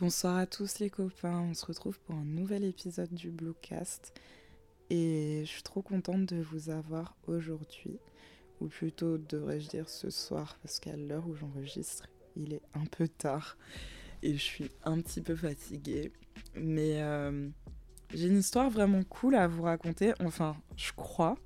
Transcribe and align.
Bonsoir 0.00 0.38
à 0.38 0.46
tous 0.46 0.78
les 0.78 0.88
copains, 0.88 1.40
on 1.50 1.52
se 1.52 1.66
retrouve 1.66 2.00
pour 2.00 2.14
un 2.14 2.24
nouvel 2.24 2.64
épisode 2.64 3.12
du 3.12 3.30
Bluecast 3.30 4.14
et 4.88 5.42
je 5.44 5.50
suis 5.50 5.62
trop 5.62 5.82
contente 5.82 6.24
de 6.24 6.40
vous 6.40 6.70
avoir 6.70 7.18
aujourd'hui, 7.26 7.98
ou 8.62 8.68
plutôt 8.68 9.18
devrais-je 9.18 9.68
dire 9.68 9.90
ce 9.90 10.08
soir 10.08 10.56
parce 10.62 10.80
qu'à 10.80 10.96
l'heure 10.96 11.28
où 11.28 11.34
j'enregistre 11.34 12.06
il 12.34 12.54
est 12.54 12.62
un 12.72 12.86
peu 12.86 13.08
tard 13.08 13.58
et 14.22 14.32
je 14.32 14.42
suis 14.42 14.70
un 14.84 14.98
petit 15.02 15.20
peu 15.20 15.36
fatiguée. 15.36 16.12
Mais 16.54 17.02
euh, 17.02 17.50
j'ai 18.14 18.28
une 18.28 18.38
histoire 18.38 18.70
vraiment 18.70 19.02
cool 19.02 19.34
à 19.34 19.46
vous 19.48 19.64
raconter, 19.64 20.14
enfin 20.24 20.56
je 20.78 20.92
crois. 20.92 21.36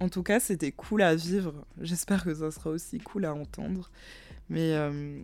En 0.00 0.08
tout 0.08 0.24
cas 0.24 0.40
c'était 0.40 0.72
cool 0.72 1.02
à 1.02 1.14
vivre, 1.14 1.64
j'espère 1.80 2.24
que 2.24 2.34
ça 2.34 2.50
sera 2.50 2.70
aussi 2.70 2.98
cool 2.98 3.24
à 3.24 3.34
entendre. 3.34 3.92
Mais... 4.48 4.74
Euh, 4.74 5.22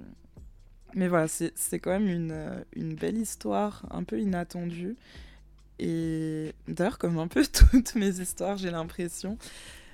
mais 0.94 1.08
voilà, 1.08 1.28
c'est 1.28 1.78
quand 1.78 1.90
même 1.90 2.08
une, 2.08 2.32
euh, 2.32 2.62
une, 2.74 2.94
belle 2.94 3.16
histoire, 3.16 3.86
un 3.90 4.04
peu 4.04 4.18
inattendue. 4.18 4.96
Et 5.78 6.52
d'ailleurs, 6.68 6.98
comme 6.98 7.18
un 7.18 7.28
peu 7.28 7.44
toutes 7.70 7.94
mes 7.94 8.20
histoires, 8.20 8.56
j'ai 8.56 8.70
l'impression. 8.70 9.38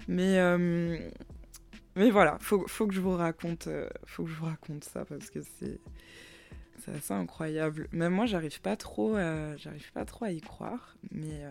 Mais, 0.09 0.39
euh, 0.39 0.99
mais 1.97 2.11
voilà, 2.11 2.39
faut, 2.41 2.67
faut 2.67 2.87
que 2.87 2.95
je 2.95 3.01
vous 3.01 3.17
raconte, 3.17 3.67
euh, 3.67 3.89
faut 4.05 4.25
que 4.25 4.31
je 4.31 4.37
ça 4.83 5.05
parce 5.05 5.31
que 5.31 5.41
c'est 5.59 5.81
assez 6.95 7.15
incroyable. 7.15 7.89
Même 7.93 8.13
moi, 8.13 8.27
j'arrive 8.27 8.61
pas 8.61 8.77
trop, 8.77 9.17
pas 9.93 10.05
trop 10.05 10.25
à 10.25 10.31
y 10.31 10.41
croire. 10.41 10.97
Mais 11.11 11.43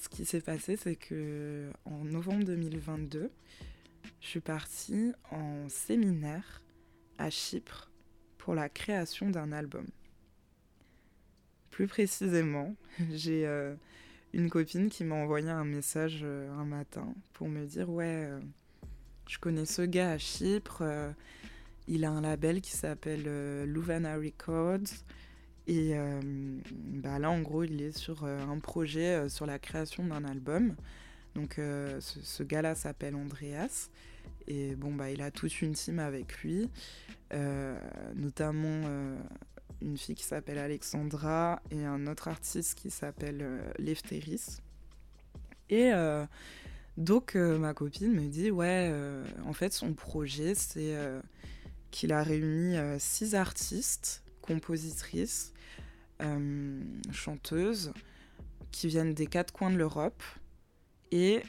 ce 0.00 0.08
qui 0.08 0.24
s'est 0.24 0.40
passé, 0.40 0.76
c'est 0.76 0.96
que 0.96 1.70
en 1.84 2.04
novembre 2.04 2.44
2022, 2.44 3.30
je 4.20 4.26
suis 4.26 4.40
partie 4.40 5.12
en 5.30 5.68
séminaire 5.68 6.61
à 7.22 7.30
Chypre 7.30 7.88
pour 8.38 8.54
la 8.54 8.68
création 8.68 9.30
d'un 9.30 9.52
album. 9.52 9.86
Plus 11.70 11.86
précisément, 11.86 12.74
j'ai 13.12 13.46
euh, 13.46 13.74
une 14.32 14.50
copine 14.50 14.90
qui 14.90 15.04
m'a 15.04 15.14
envoyé 15.14 15.48
un 15.48 15.64
message 15.64 16.20
euh, 16.22 16.50
un 16.58 16.64
matin 16.64 17.14
pour 17.32 17.48
me 17.48 17.64
dire 17.64 17.88
ouais, 17.88 18.26
euh, 18.28 18.40
je 19.28 19.38
connais 19.38 19.66
ce 19.66 19.82
gars 19.82 20.10
à 20.10 20.18
Chypre, 20.18 20.82
il 21.86 22.04
a 22.04 22.10
un 22.10 22.20
label 22.20 22.60
qui 22.60 22.72
s'appelle 22.72 23.24
Louvana 23.64 24.16
Records. 24.16 24.92
Et 25.68 25.94
bah 26.74 27.20
là, 27.20 27.30
en 27.30 27.40
gros, 27.40 27.62
il 27.62 27.80
est 27.80 27.96
sur 27.96 28.24
un 28.24 28.58
projet 28.58 29.28
sur 29.28 29.46
la 29.46 29.58
création 29.60 30.04
d'un 30.04 30.24
album. 30.24 30.74
Donc, 31.34 31.54
ce, 31.56 32.00
ce 32.00 32.42
gars-là 32.42 32.74
s'appelle 32.74 33.14
Andreas. 33.14 33.88
Et 34.46 34.74
bon, 34.74 34.94
bah, 34.94 35.10
il 35.10 35.22
a 35.22 35.30
toute 35.30 35.62
une 35.62 35.72
team 35.72 35.98
avec 35.98 36.38
lui, 36.38 36.68
euh, 37.32 37.78
notamment 38.14 38.82
euh, 38.84 39.16
une 39.80 39.96
fille 39.96 40.14
qui 40.14 40.24
s'appelle 40.24 40.58
Alexandra 40.58 41.62
et 41.70 41.84
un 41.84 42.06
autre 42.06 42.28
artiste 42.28 42.78
qui 42.78 42.90
s'appelle 42.90 43.38
euh, 43.42 43.72
Lefteris. 43.78 44.58
Et 45.70 45.90
donc, 46.98 47.34
ma 47.34 47.72
copine 47.72 48.12
me 48.12 48.28
dit 48.28 48.50
Ouais, 48.50 48.92
en 49.46 49.54
fait, 49.54 49.72
son 49.72 49.94
projet, 49.94 50.54
c'est 50.54 50.94
qu'il 51.90 52.12
a 52.12 52.22
réuni 52.22 52.76
six 52.98 53.34
artistes, 53.34 54.22
compositrices, 54.42 55.54
chanteuses, 57.10 57.94
qui 58.70 58.88
viennent 58.88 59.14
des 59.14 59.26
quatre 59.26 59.50
coins 59.50 59.70
de 59.70 59.78
l'Europe. 59.78 60.22
Et 61.10 61.42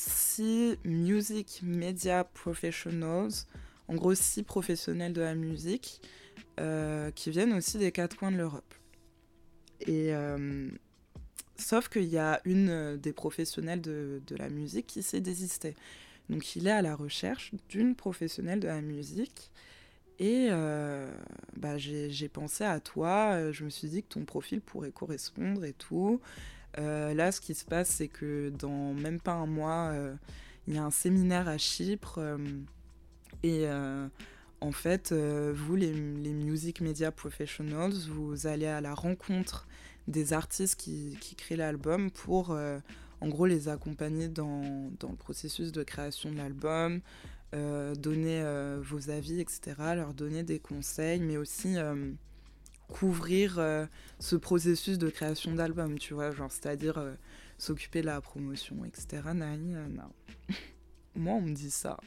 six 0.00 0.78
music 0.84 1.60
media 1.62 2.24
professionals, 2.24 3.46
en 3.88 3.94
gros 3.94 4.14
six 4.14 4.42
professionnels 4.42 5.12
de 5.12 5.20
la 5.20 5.34
musique, 5.34 6.00
euh, 6.58 7.10
qui 7.10 7.30
viennent 7.30 7.52
aussi 7.52 7.76
des 7.76 7.92
quatre 7.92 8.16
coins 8.16 8.32
de 8.32 8.38
l'Europe. 8.38 8.74
Et 9.80 10.14
euh, 10.14 10.70
sauf 11.56 11.88
qu'il 11.88 12.04
y 12.04 12.18
a 12.18 12.40
une 12.44 12.96
des 12.96 13.12
professionnelles 13.12 13.82
de, 13.82 14.22
la 14.38 14.48
musique 14.48 14.86
qui 14.86 15.02
s'est 15.02 15.20
désistée. 15.20 15.74
Donc 16.30 16.56
il 16.56 16.66
est 16.66 16.72
à 16.72 16.82
la 16.82 16.94
recherche 16.94 17.52
d'une 17.68 17.94
professionnelle 17.94 18.60
de 18.60 18.68
la 18.68 18.80
musique. 18.80 19.50
Et 20.18 20.48
euh, 20.50 21.10
bah, 21.56 21.76
j'ai 21.78 22.28
pensé 22.28 22.64
à 22.64 22.80
toi, 22.80 23.52
je 23.52 23.64
me 23.64 23.70
suis 23.70 23.88
dit 23.88 24.02
que 24.02 24.08
ton 24.08 24.24
profil 24.24 24.60
pourrait 24.60 24.92
correspondre 24.92 25.64
et 25.64 25.72
tout. 25.72 26.20
Euh, 26.78 27.14
là, 27.14 27.32
ce 27.32 27.40
qui 27.40 27.54
se 27.54 27.64
passe, 27.64 27.88
c'est 27.88 28.08
que 28.08 28.50
dans 28.50 28.94
même 28.94 29.20
pas 29.20 29.32
un 29.32 29.46
mois, 29.46 29.90
euh, 29.92 30.14
il 30.66 30.74
y 30.74 30.78
a 30.78 30.84
un 30.84 30.90
séminaire 30.90 31.48
à 31.48 31.58
Chypre. 31.58 32.18
Euh, 32.18 32.38
et 33.42 33.66
en 34.60 34.72
fait, 34.72 35.12
vous, 35.12 35.76
les, 35.76 35.92
music 35.92 36.82
media 36.82 37.10
professionals, 37.10 37.94
vous 38.10 38.46
allez 38.46 38.66
à 38.66 38.82
la 38.82 38.94
rencontre 38.94 39.66
des 40.08 40.32
artistes 40.34 40.78
qui, 40.78 41.16
créent 41.38 41.56
l'album 41.56 42.10
pour, 42.10 42.50
en 42.50 43.28
gros, 43.28 43.46
les 43.46 43.68
accompagner 43.68 44.28
dans, 44.28 44.90
le 45.00 45.16
processus 45.16 45.72
de 45.72 45.82
création 45.82 46.30
de 46.30 46.36
l'album, 46.36 47.00
donner 47.54 48.44
vos 48.82 49.08
avis, 49.08 49.40
etc., 49.40 49.76
leur 49.94 50.12
donner 50.12 50.42
des 50.42 50.58
conseils, 50.58 51.20
mais 51.20 51.38
aussi 51.38 51.76
couvrir 52.90 53.58
euh, 53.58 53.86
ce 54.18 54.36
processus 54.36 54.98
de 54.98 55.08
création 55.08 55.54
d'album, 55.54 55.98
tu 55.98 56.14
vois, 56.14 56.32
genre 56.32 56.50
c'est-à-dire 56.50 56.98
euh, 56.98 57.14
s'occuper 57.58 58.02
de 58.02 58.06
la 58.06 58.20
promotion, 58.20 58.84
etc. 58.84 59.22
Non. 59.34 60.10
Moi, 61.14 61.34
on 61.34 61.40
me 61.40 61.54
dit 61.54 61.70
ça. 61.70 61.98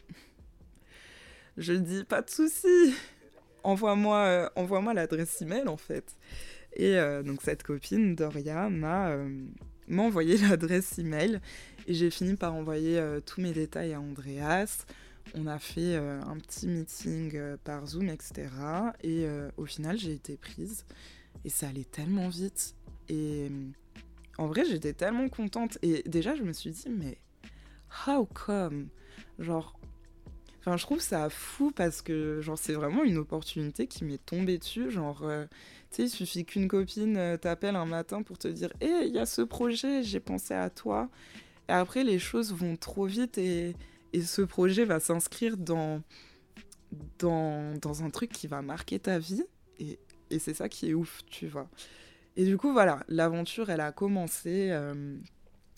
Je 1.58 1.74
dis 1.74 2.04
pas 2.04 2.22
de 2.22 2.30
souci. 2.30 2.94
Envoie-moi, 3.64 4.18
euh, 4.18 4.50
envoie-moi 4.56 4.94
l'adresse 4.94 5.42
email 5.42 5.68
en 5.68 5.78
fait. 5.78 6.16
Et 6.76 6.98
donc 7.24 7.44
cette 7.44 7.62
copine 7.62 8.16
Doria 8.16 8.68
m'a 8.68 9.16
m'a 9.88 10.02
envoyé 10.02 10.38
l'adresse 10.50 10.98
email 10.98 11.40
et 11.86 11.94
j'ai 11.94 12.10
fini 12.10 12.36
par 12.36 12.56
envoyer 12.56 13.00
tous 13.28 13.42
mes 13.42 13.52
détails 13.52 13.94
à 13.94 14.02
Andreas 14.02 14.88
on 15.36 15.48
a 15.48 15.60
fait 15.60 15.96
euh, 15.96 16.22
un 16.24 16.38
petit 16.38 16.68
meeting 16.68 17.32
euh, 17.36 17.58
par 17.64 17.86
Zoom, 17.88 18.10
etc. 18.10 18.48
Et 19.02 19.26
euh, 19.26 19.50
au 19.58 19.66
final, 19.66 19.98
j'ai 19.98 20.14
été 20.14 20.38
prise. 20.38 20.86
Et 21.46 21.50
ça 21.50 21.68
allait 21.70 21.86
tellement 21.86 22.30
vite. 22.30 22.76
Et 23.10 23.50
en 24.38 24.48
vrai, 24.48 24.64
j'étais 24.66 24.94
tellement 24.94 25.30
contente. 25.30 25.78
Et 25.82 26.04
déjà, 26.06 26.36
je 26.36 26.44
me 26.44 26.54
suis 26.54 26.72
dit, 26.72 26.90
mais 26.90 27.18
how 28.08 28.26
come? 28.26 28.88
Genre, 29.40 29.80
enfin, 30.60 30.78
je 30.78 30.84
trouve 30.84 31.02
ça 31.02 31.30
fou 31.30 31.72
parce 31.72 32.02
que, 32.02 32.40
genre, 32.42 32.58
c'est 32.58 32.74
vraiment 32.74 33.04
une 33.04 33.18
opportunité 33.18 33.88
qui 33.88 34.06
m'est 34.06 34.24
tombée 34.24 34.58
dessus. 34.58 34.92
Genre, 34.92 35.26
tu 35.90 35.96
sais, 35.96 36.04
il 36.04 36.10
suffit 36.10 36.46
qu'une 36.46 36.68
copine 36.68 37.38
t'appelle 37.42 37.76
un 37.76 37.86
matin 37.86 38.22
pour 38.22 38.38
te 38.38 38.48
dire, 38.48 38.70
hé, 38.80 39.06
il 39.06 39.14
y 39.14 39.20
a 39.20 39.26
ce 39.26 39.42
projet, 39.42 40.04
j'ai 40.04 40.20
pensé 40.20 40.54
à 40.54 40.70
toi. 40.70 41.10
Et 41.68 41.74
après, 41.74 42.04
les 42.04 42.20
choses 42.20 42.54
vont 42.54 42.78
trop 42.78 43.06
vite 43.06 43.38
et 43.38 43.76
et 44.14 44.22
ce 44.22 44.44
projet 44.44 44.86
va 44.86 45.00
s'inscrire 45.00 45.58
dans, 45.58 46.02
dans, 47.20 47.76
dans, 47.80 48.04
un 48.04 48.10
truc 48.12 48.32
qui 48.32 48.48
va 48.48 48.62
marquer 48.62 49.00
ta 49.00 49.20
vie. 49.20 49.44
Et, 49.80 50.00
et 50.30 50.40
c'est 50.40 50.54
ça 50.54 50.70
qui 50.70 50.90
est 50.90 50.94
ouf, 50.94 51.22
tu 51.30 51.48
vois. 51.48 51.68
Et 52.38 52.46
du 52.46 52.58
coup, 52.58 52.72
voilà, 52.72 53.04
l'aventure, 53.10 53.70
elle 53.70 53.82
a 53.82 53.92
commencé 53.92 54.70
euh, 54.72 55.16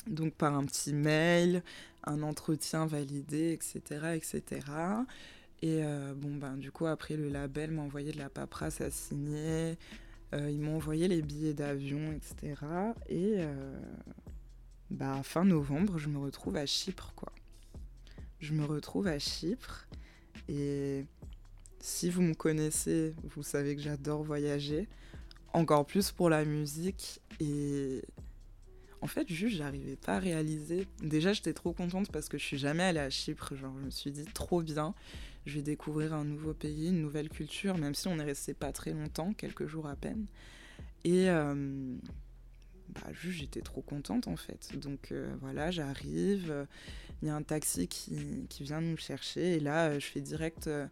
donc 0.07 0.34
par 0.34 0.53
un 0.53 0.66
petit 0.66 0.94
mail, 0.94 1.63
un 2.03 2.22
entretien 2.23 2.85
validé, 2.85 3.51
etc. 3.51 4.16
etc. 4.16 4.62
Et 5.62 5.84
euh, 5.84 6.13
bon, 6.13 6.35
ben, 6.35 6.57
du 6.57 6.72
coup, 6.72 6.85
après, 6.85 7.16
le 7.16 7.29
label 7.29 7.72
m'a 7.72 7.81
envoyé 7.81 8.12
de 8.12 8.17
la 8.17 8.29
paperasse 8.29 8.81
à 8.81 8.91
signer. 8.91 9.78
Euh, 10.34 10.50
ils 10.50 10.59
m'ont 10.59 10.75
envoyé 10.75 11.07
les 11.07 11.22
billets 11.22 11.53
d'avion, 11.53 12.12
etc. 12.12 12.62
Et 13.09 13.38
bah, 14.90 15.22
fin 15.23 15.46
novembre, 15.46 15.97
je 15.97 16.09
me 16.09 16.17
retrouve 16.17 16.57
à 16.57 16.66
Chypre, 16.66 17.13
quoi 17.16 17.31
je 18.45 18.53
me 18.53 18.63
retrouve 18.63 19.07
à 19.07 19.17
Chypre 19.17 19.88
et 20.47 21.03
si 21.79 22.09
vous 22.09 22.22
me 22.22 22.35
connaissez, 22.35 23.16
vous 23.23 23.44
savez 23.44 23.75
que 23.75 23.81
j'adore 23.81 24.23
voyager, 24.23 24.88
encore 25.53 25.85
plus 25.85 26.11
pour 26.11 26.29
la 26.29 26.46
musique 26.46 27.22
et 27.40 28.03
en 29.02 29.08
fait, 29.08 29.31
juste, 29.31 29.58
j'arrivais 29.58 29.97
pas 29.97 30.16
à 30.16 30.20
réaliser. 30.20 30.87
Déjà, 31.02 31.31
j'étais 31.31 31.53
trop 31.53 31.73
contente 31.73 32.11
parce 32.11 32.28
que 32.28 32.40
je 32.40 32.43
suis 32.43 32.58
jamais 32.58 32.81
allée 32.81 32.99
à 32.99 33.11
Chypre. 33.11 33.55
Genre, 33.55 33.73
je 33.79 33.85
me 33.85 33.91
suis 33.91 34.09
dit 34.09 34.25
trop 34.25 34.64
bien. 34.64 34.96
Je 35.46 35.55
vais 35.58 35.61
découvrir 35.61 36.16
un 36.16 36.23
nouveau 36.23 36.53
pays, 36.53 36.90
une 36.90 37.02
nouvelle 37.02 37.29
culture, 37.29 37.78
même 37.78 37.93
si 37.93 38.08
on 38.08 38.17
est 38.17 38.23
resté 38.23 38.55
pas 38.55 38.72
très 38.72 38.93
longtemps, 38.93 39.34
quelques 39.34 39.67
jours 39.67 39.85
à 39.85 39.96
peine. 39.96 40.25
Et 41.03 41.29
euh, 41.29 41.96
bah, 42.90 43.11
juste, 43.11 43.40
j'étais 43.40 43.61
trop 43.61 43.82
contente 43.82 44.28
en 44.28 44.35
fait. 44.35 44.78
Donc 44.78 45.11
euh, 45.11 45.34
voilà, 45.41 45.72
j'arrive 45.72 46.66
il 47.22 47.28
y 47.28 47.32
a 47.32 47.35
un 47.35 47.43
taxi 47.43 47.87
qui, 47.87 48.46
qui, 48.49 48.64
vient 48.64 48.82
nous 48.82 48.97
chercher 48.97 49.55
et 49.55 49.59
là 49.59 49.87
euh, 49.87 49.99
je 49.99 50.05
fais 50.05 50.22
direct 50.22 50.67
euh, 50.67 50.85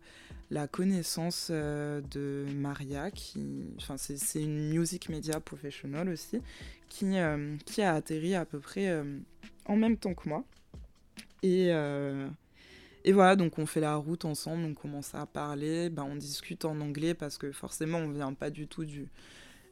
la 0.52 0.68
connaissance 0.68 1.50
euh, 1.52 2.02
de 2.12 2.46
Maria 2.56 3.12
qui 3.12 3.74
enfin 3.78 3.98
c'est 3.98 4.42
une 4.42 4.70
music 4.70 5.10
media 5.10 5.40
professional 5.40 6.10
aussi 6.10 6.42
qui, 6.90 7.16
qui 7.66 7.82
a 7.82 7.94
atterri 7.94 8.36
à 8.36 8.46
peu 8.46 8.60
près 8.60 9.04
en 9.66 9.76
même 9.76 9.98
temps 9.98 10.14
que 10.14 10.30
moi 10.30 10.44
et 11.42 11.72
Et 13.06 13.12
voilà, 13.12 13.36
donc 13.36 13.60
on 13.60 13.66
fait 13.66 13.82
la 13.82 13.96
route 13.98 14.24
ensemble, 14.24 14.64
on 14.64 14.74
commence 14.74 15.14
à 15.14 15.26
parler, 15.26 15.90
ben, 15.90 16.04
on 16.04 16.16
discute 16.16 16.64
en 16.64 16.80
anglais 16.80 17.14
parce 17.14 17.38
que 17.38 17.52
forcément 17.52 17.98
on 17.98 18.10
vient 18.10 18.34
pas 18.34 18.50
du 18.50 18.66
tout 18.68 18.86
du, 18.86 19.10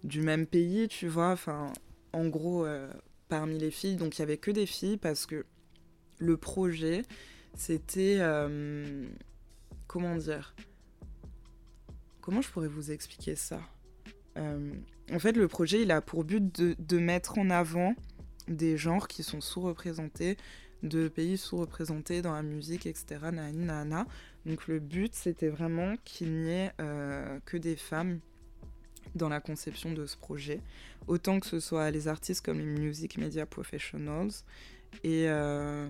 du 0.03 0.21
même 0.21 0.45
pays, 0.45 0.89
tu 0.89 1.07
vois. 1.07 1.31
Enfin, 1.31 1.71
en 2.13 2.27
gros, 2.27 2.65
euh, 2.65 2.91
parmi 3.29 3.57
les 3.57 3.71
filles, 3.71 3.95
donc 3.95 4.17
il 4.17 4.19
y 4.19 4.23
avait 4.23 4.37
que 4.37 4.51
des 4.51 4.65
filles 4.65 4.97
parce 4.97 5.25
que 5.25 5.45
le 6.19 6.37
projet, 6.37 7.03
c'était. 7.55 8.17
Euh, 8.19 9.07
comment 9.87 10.15
dire? 10.15 10.55
Comment 12.21 12.41
je 12.41 12.49
pourrais 12.49 12.67
vous 12.67 12.91
expliquer 12.91 13.35
ça? 13.35 13.61
Euh, 14.37 14.73
En 15.11 15.19
fait, 15.19 15.33
le 15.33 15.47
projet, 15.47 15.81
il 15.81 15.91
a 15.91 16.01
pour 16.01 16.23
but 16.23 16.43
de, 16.77 16.99
mettre 16.99 17.39
en 17.39 17.49
avant 17.49 17.95
des 18.47 18.77
genres 18.77 19.07
qui 19.07 19.23
sont 19.23 19.41
sous-représentés, 19.41 20.37
de 20.83 21.07
pays 21.07 21.37
sous-représentés 21.37 22.21
dans 22.21 22.33
la 22.33 22.43
musique, 22.43 22.85
etc. 22.85 23.17
Donc 24.45 24.67
le 24.67 24.79
but, 24.79 25.15
c'était 25.15 25.49
vraiment 25.49 25.95
qu'il 26.05 26.31
n'y 26.43 26.51
ait 26.51 26.71
que 27.45 27.57
des 27.57 27.75
femmes 27.75 28.19
dans 29.15 29.29
la 29.29 29.39
conception 29.39 29.91
de 29.91 30.05
ce 30.05 30.17
projet, 30.17 30.61
autant 31.07 31.39
que 31.39 31.47
ce 31.47 31.59
soit 31.59 31.91
les 31.91 32.07
artistes 32.07 32.45
comme 32.45 32.59
les 32.59 32.65
music 32.65 33.17
media 33.17 33.45
professionals. 33.45 34.31
Et 35.03 35.29
euh, 35.29 35.87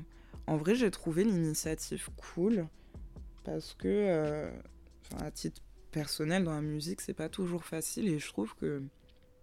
en 0.47 0.57
vrai, 0.57 0.75
j'ai 0.75 0.91
trouvé 0.91 1.23
l'initiative 1.23 2.09
cool 2.17 2.67
parce 3.43 3.73
que, 3.73 3.87
euh, 3.87 4.51
à 5.19 5.31
titre 5.31 5.61
personnel, 5.91 6.43
dans 6.43 6.53
la 6.53 6.61
musique, 6.61 7.01
c'est 7.01 7.13
pas 7.13 7.29
toujours 7.29 7.65
facile 7.65 8.07
et 8.07 8.19
je 8.19 8.27
trouve 8.27 8.55
que, 8.55 8.81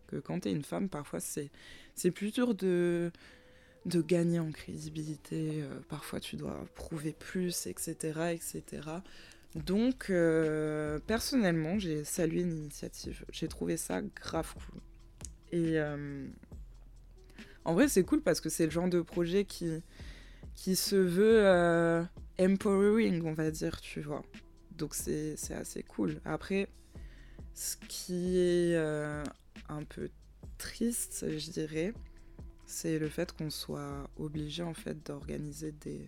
que 0.07 0.17
quand 0.17 0.41
t'es 0.41 0.53
une 0.53 0.65
femme, 0.65 0.89
parfois 0.89 1.21
c'est 1.21 2.11
plus 2.11 2.33
dur 2.33 2.55
de 2.55 3.11
de 3.87 4.03
gagner 4.03 4.39
en 4.39 4.51
crédibilité. 4.51 5.63
Euh, 5.63 5.81
parfois, 5.89 6.21
tu 6.21 6.37
dois 6.37 6.67
prouver 6.75 7.13
plus, 7.13 7.67
etc. 7.67 8.33
etc. 8.33 8.63
Donc, 9.55 10.11
euh, 10.11 10.99
personnellement, 11.07 11.79
j'ai 11.79 12.05
salué 12.05 12.43
l'initiative. 12.43 13.25
J'ai 13.33 13.49
trouvé 13.49 13.77
ça 13.77 14.03
grave 14.03 14.55
cool. 14.55 14.81
Et 15.51 15.79
euh, 15.79 16.27
en 17.65 17.75
vrai, 17.75 17.89
c'est 17.89 18.05
cool 18.05 18.21
parce 18.21 18.41
que 18.41 18.49
c'est 18.49 18.65
le 18.65 18.71
genre 18.71 18.89
de 18.89 19.01
projet 19.01 19.45
qui, 19.45 19.83
qui 20.55 20.77
se 20.77 20.97
veut 20.97 22.07
empowering, 22.39 23.25
on 23.25 23.33
va 23.33 23.51
dire, 23.51 23.81
tu 23.81 24.01
vois. 24.01 24.23
Donc, 24.73 24.95
c'est 24.95 25.37
assez 25.51 25.83
cool. 25.83 26.21
Après, 26.25 26.69
ce 27.55 27.77
qui 27.89 28.39
est 28.39 28.77
un 28.77 29.85
peu 29.89 30.11
triste, 30.59 31.27
je 31.39 31.51
dirais, 31.51 31.95
c'est 32.67 32.99
le 32.99 33.09
fait 33.09 33.33
qu'on 33.33 33.51
soit 33.51 34.11
obligé 34.19 34.63
en 34.63 34.75
fait 34.75 35.07
d'organiser 35.07 35.73
des, 35.73 36.07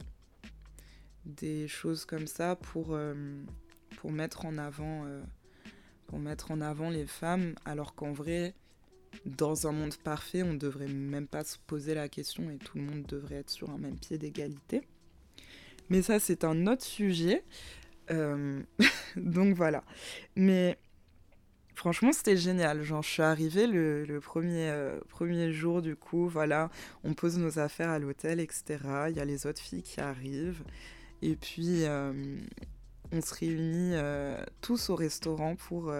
des 1.26 1.68
choses 1.68 2.04
comme 2.04 2.26
ça 2.26 2.56
pour, 2.56 2.94
euh, 2.94 3.14
pour, 3.96 4.10
mettre 4.12 4.46
en 4.46 4.58
avant, 4.58 5.04
euh, 5.06 5.22
pour 6.06 6.18
mettre 6.18 6.50
en 6.50 6.60
avant 6.60 6.90
les 6.90 7.06
femmes, 7.06 7.54
alors 7.64 7.94
qu'en 7.94 8.12
vrai, 8.12 8.54
dans 9.26 9.66
un 9.66 9.72
monde 9.72 9.96
parfait, 9.96 10.42
on 10.42 10.54
ne 10.54 10.58
devrait 10.58 10.88
même 10.88 11.26
pas 11.26 11.44
se 11.44 11.58
poser 11.66 11.94
la 11.94 12.08
question 12.08 12.50
et 12.50 12.58
tout 12.58 12.78
le 12.78 12.84
monde 12.84 13.04
devrait 13.06 13.36
être 13.36 13.50
sur 13.50 13.70
un 13.70 13.78
même 13.78 13.96
pied 13.96 14.18
d'égalité. 14.18 14.82
Mais 15.88 16.02
ça, 16.02 16.20
c'est 16.20 16.44
un 16.44 16.66
autre 16.66 16.84
sujet. 16.84 17.44
Euh, 18.10 18.62
donc 19.16 19.54
voilà. 19.56 19.84
Mais 20.36 20.78
Franchement, 21.76 22.12
c'était 22.12 22.36
génial. 22.36 22.82
Genre, 22.82 23.02
je 23.02 23.08
suis 23.08 23.22
arrivée 23.22 23.66
le, 23.66 24.18
premier, 24.20 24.70
premier 25.08 25.50
jour, 25.50 25.80
du 25.80 25.96
coup, 25.96 26.28
voilà, 26.28 26.68
on 27.04 27.14
pose 27.14 27.38
nos 27.38 27.58
affaires 27.58 27.88
à 27.88 27.98
l'hôtel, 27.98 28.38
etc. 28.38 28.76
Il 29.08 29.16
y 29.16 29.20
a 29.20 29.24
les 29.24 29.46
autres 29.46 29.62
filles 29.62 29.82
qui 29.82 29.98
arrivent. 29.98 30.62
Et 31.22 31.36
puis, 31.36 31.84
euh, 31.84 32.12
on 33.12 33.20
se 33.20 33.34
réunit 33.34 33.92
euh, 33.94 34.42
tous 34.60 34.90
au 34.90 34.94
restaurant 34.94 35.56
pour, 35.56 35.92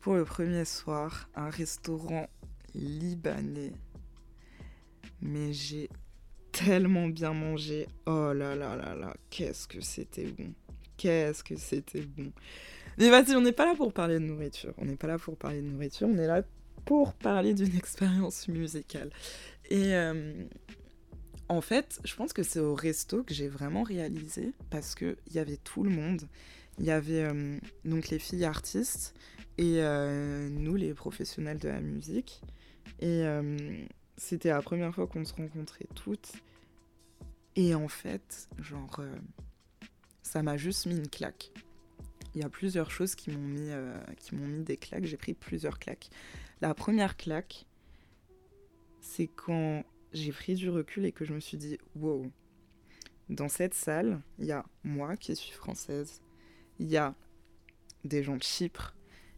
pour 0.00 0.14
le 0.14 0.24
premier 0.24 0.64
soir. 0.64 1.28
Un 1.34 1.50
restaurant 1.50 2.28
libanais. 2.74 3.72
Mais 5.20 5.52
j'ai 5.52 5.88
tellement 6.52 7.08
bien 7.08 7.32
mangé. 7.32 7.86
Oh 8.06 8.32
là 8.32 8.54
là 8.54 8.76
là 8.76 8.94
là, 8.94 9.14
qu'est-ce 9.30 9.68
que 9.68 9.80
c'était 9.80 10.26
bon. 10.26 10.52
Qu'est-ce 10.96 11.44
que 11.44 11.56
c'était 11.56 12.02
bon. 12.02 12.32
Mais 12.98 13.10
vas-y, 13.10 13.36
on 13.36 13.42
n'est 13.42 13.52
pas 13.52 13.66
là 13.66 13.74
pour 13.74 13.92
parler 13.92 14.14
de 14.14 14.24
nourriture. 14.24 14.72
On 14.78 14.86
n'est 14.86 14.96
pas 14.96 15.06
là 15.06 15.18
pour 15.18 15.36
parler 15.36 15.60
de 15.60 15.66
nourriture. 15.66 16.08
On 16.10 16.16
est 16.16 16.26
là 16.26 16.42
pour 16.86 17.12
parler 17.12 17.52
d'une 17.52 17.76
expérience 17.76 18.48
musicale. 18.48 19.10
Et 19.68 19.94
euh, 19.94 20.32
en 21.48 21.60
fait, 21.60 22.00
je 22.04 22.14
pense 22.14 22.32
que 22.32 22.42
c'est 22.42 22.60
au 22.60 22.74
resto 22.74 23.22
que 23.22 23.34
j'ai 23.34 23.48
vraiment 23.48 23.82
réalisé 23.82 24.52
parce 24.70 24.94
qu'il 24.94 25.16
y 25.32 25.38
avait 25.38 25.58
tout 25.58 25.82
le 25.82 25.90
monde. 25.90 26.22
Il 26.78 26.84
y 26.84 26.90
avait 26.90 27.22
euh, 27.22 27.58
donc 27.84 28.08
les 28.08 28.18
filles 28.18 28.44
artistes 28.44 29.14
et 29.58 29.80
euh, 29.80 30.48
nous, 30.50 30.76
les 30.76 30.92
professionnels 30.92 31.58
de 31.58 31.68
la 31.68 31.80
musique. 31.80 32.42
Et 33.00 33.24
c'était 34.16 34.48
la 34.48 34.62
première 34.62 34.94
fois 34.94 35.06
qu'on 35.06 35.24
se 35.24 35.34
rencontrait 35.34 35.86
toutes. 35.94 36.32
Et 37.56 37.74
en 37.74 37.88
fait, 37.88 38.48
genre, 38.58 39.02
ça 40.22 40.42
m'a 40.42 40.56
juste 40.56 40.86
mis 40.86 40.96
une 40.96 41.08
claque 41.08 41.50
il 42.36 42.42
y 42.42 42.44
a 42.44 42.50
plusieurs 42.50 42.90
choses 42.90 43.14
qui 43.14 43.30
m'ont 43.30 43.48
mis, 43.48 43.70
euh, 43.70 43.98
qui 44.18 44.34
m'ont 44.34 44.46
mis 44.46 44.62
des 44.62 44.76
claques. 44.76 45.06
J'ai 45.06 45.16
pris 45.16 45.32
plusieurs 45.32 45.78
claques. 45.78 46.10
La 46.60 46.74
première 46.74 47.16
claque, 47.16 47.64
c'est 49.00 49.26
quand 49.26 49.82
j'ai 50.16 50.32
pris 50.32 50.54
du 50.54 50.70
recul 50.70 51.04
et 51.04 51.12
que 51.12 51.24
je 51.24 51.34
me 51.34 51.40
suis 51.40 51.56
dit, 51.56 51.78
wow, 51.94 52.30
dans 53.28 53.48
cette 53.48 53.74
salle, 53.74 54.20
il 54.38 54.46
y 54.46 54.52
a 54.52 54.64
moi 54.84 55.16
qui 55.16 55.34
suis 55.36 55.52
française, 55.52 56.20
il 56.78 56.88
y 56.88 56.96
a 56.96 57.14
des 58.04 58.22
gens 58.22 58.36
de 58.36 58.42
Chypre, 58.42 58.94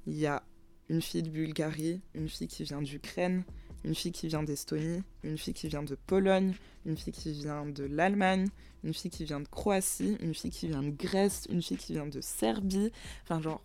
il 0.07 0.17
y 0.17 0.27
a 0.27 0.43
une 0.89 1.03
fille 1.03 1.23
de 1.23 1.31
Bulgarie, 1.31 2.01
une 2.15 2.29
fille 2.29 2.49
qui 2.49 2.65
vient 2.65 2.83
d'Ukraine, 2.83 3.45
une 3.85 3.95
fille 3.95 4.13
qui 4.13 4.29
vient 4.29 4.43
d'Estonie, 4.43 5.03
une 5.23 5.39
fille 5.39 5.55
qui 5.55 5.69
vient 5.69 5.83
de 5.83 5.95
Pologne, 5.95 6.55
une 6.87 6.97
fille 6.97 7.13
qui 7.13 7.33
vient 7.33 7.67
de 7.67 7.85
l'Allemagne, 7.85 8.49
une 8.85 8.95
fille 8.95 9.11
qui 9.11 9.25
vient 9.25 9.41
de 9.41 9.49
Croatie, 9.49 10.17
une 10.21 10.35
fille 10.35 10.51
qui 10.51 10.69
vient 10.69 10.83
de 10.83 10.91
Grèce, 10.91 11.47
une 11.51 11.63
fille 11.63 11.77
qui 11.77 11.93
vient 11.93 12.07
de 12.07 12.21
Serbie. 12.21 12.93
Enfin, 13.25 13.41
genre, 13.41 13.63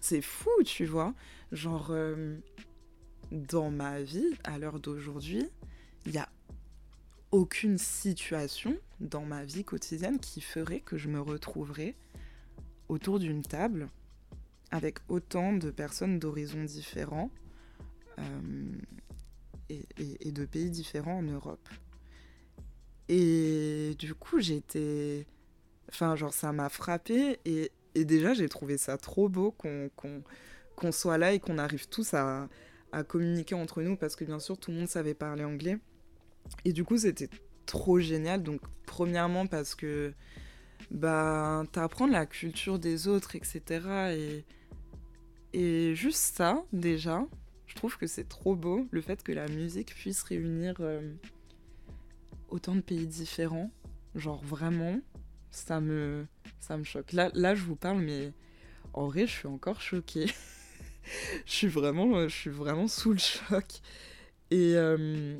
c'est 0.00 0.22
fou, 0.22 0.50
tu 0.64 0.86
vois. 0.86 1.14
Genre, 1.52 1.88
euh, 1.90 2.38
dans 3.30 3.70
ma 3.70 4.02
vie, 4.02 4.34
à 4.44 4.58
l'heure 4.58 4.80
d'aujourd'hui, 4.80 5.48
il 6.06 6.12
n'y 6.12 6.18
a 6.18 6.28
aucune 7.32 7.78
situation 7.78 8.76
dans 9.00 9.24
ma 9.24 9.44
vie 9.44 9.64
quotidienne 9.64 10.18
qui 10.18 10.40
ferait 10.40 10.80
que 10.80 10.98
je 10.98 11.08
me 11.08 11.20
retrouverais 11.20 11.94
autour 12.88 13.18
d'une 13.18 13.42
table 13.42 13.88
avec 14.70 14.98
autant 15.08 15.52
de 15.52 15.70
personnes 15.70 16.18
d'horizons 16.18 16.64
différents 16.64 17.30
euh, 18.18 18.72
et, 19.68 20.32
de 20.32 20.44
pays 20.44 20.70
différents 20.70 21.18
en 21.18 21.22
Europe. 21.22 21.68
Et 23.08 23.94
du 23.98 24.14
coup, 24.14 24.40
j'étais. 24.40 25.26
Enfin, 25.88 26.14
genre, 26.16 26.32
ça 26.32 26.52
m'a 26.52 26.68
frappé. 26.68 27.38
Et, 27.44 27.70
déjà, 27.94 28.34
j'ai 28.34 28.48
trouvé 28.48 28.78
ça 28.78 28.96
trop 28.96 29.28
beau 29.28 29.52
qu'on 29.52 30.92
soit 30.92 31.18
là 31.18 31.32
et 31.32 31.40
qu'on 31.40 31.58
arrive 31.58 31.88
tous 31.88 32.14
à, 32.14 32.48
à, 32.92 33.02
communiquer 33.04 33.54
entre 33.54 33.82
nous. 33.82 33.96
Parce 33.96 34.14
que, 34.14 34.24
bien 34.24 34.38
sûr, 34.38 34.58
tout 34.58 34.70
le 34.70 34.78
monde 34.78 34.88
savait 34.88 35.14
parler 35.14 35.44
anglais. 35.44 35.78
Et 36.64 36.72
du 36.72 36.84
coup, 36.84 36.98
c'était 36.98 37.30
trop 37.66 38.00
génial. 38.00 38.42
Donc, 38.42 38.60
premièrement, 38.86 39.46
parce 39.46 39.74
que. 39.74 40.12
Bah, 40.90 41.62
t'apprends 41.70 42.06
la 42.06 42.26
culture 42.26 42.78
des 42.78 43.06
autres, 43.06 43.36
etc. 43.36 43.62
Et, 44.12 44.44
et 45.52 45.94
juste 45.94 46.34
ça, 46.34 46.64
déjà, 46.72 47.24
je 47.70 47.76
trouve 47.76 47.96
que 47.96 48.08
c'est 48.08 48.28
trop 48.28 48.56
beau 48.56 48.88
le 48.90 49.00
fait 49.00 49.22
que 49.22 49.30
la 49.30 49.46
musique 49.46 49.94
puisse 49.94 50.22
réunir 50.24 50.74
euh, 50.80 51.14
autant 52.48 52.74
de 52.74 52.80
pays 52.80 53.06
différents. 53.06 53.70
Genre 54.16 54.42
vraiment, 54.44 55.00
ça 55.52 55.80
me, 55.80 56.26
ça 56.58 56.76
me 56.76 56.82
choque. 56.82 57.12
Là, 57.12 57.30
là, 57.34 57.54
je 57.54 57.62
vous 57.62 57.76
parle, 57.76 58.00
mais 58.00 58.32
en 58.92 59.06
vrai, 59.06 59.28
je 59.28 59.32
suis 59.32 59.46
encore 59.46 59.80
choquée. 59.80 60.26
je, 61.46 61.52
suis 61.52 61.68
vraiment, 61.68 62.28
je 62.28 62.34
suis 62.34 62.50
vraiment 62.50 62.88
sous 62.88 63.12
le 63.12 63.18
choc. 63.18 63.66
Et 64.50 64.74
euh, 64.74 65.38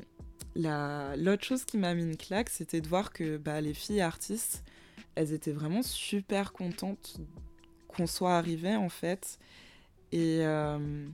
l'autre 0.55 1.43
chose 1.43 1.65
qui 1.65 1.77
m'a 1.77 1.93
mis 1.93 2.03
une 2.03 2.17
claque, 2.17 2.49
c'était 2.49 2.81
de 2.81 2.87
voir 2.87 3.11
que 3.13 3.37
bah, 3.37 3.61
les 3.61 3.73
filles 3.73 4.01
artistes, 4.01 4.63
elles 5.15 5.33
étaient 5.33 5.51
vraiment 5.51 5.83
super 5.83 6.53
contentes 6.53 7.17
qu'on 7.87 8.07
soit 8.07 8.37
arrivé 8.37 8.75
en 8.75 8.89
fait. 8.89 9.39
Et, 10.11 10.39
euh, 10.41 11.07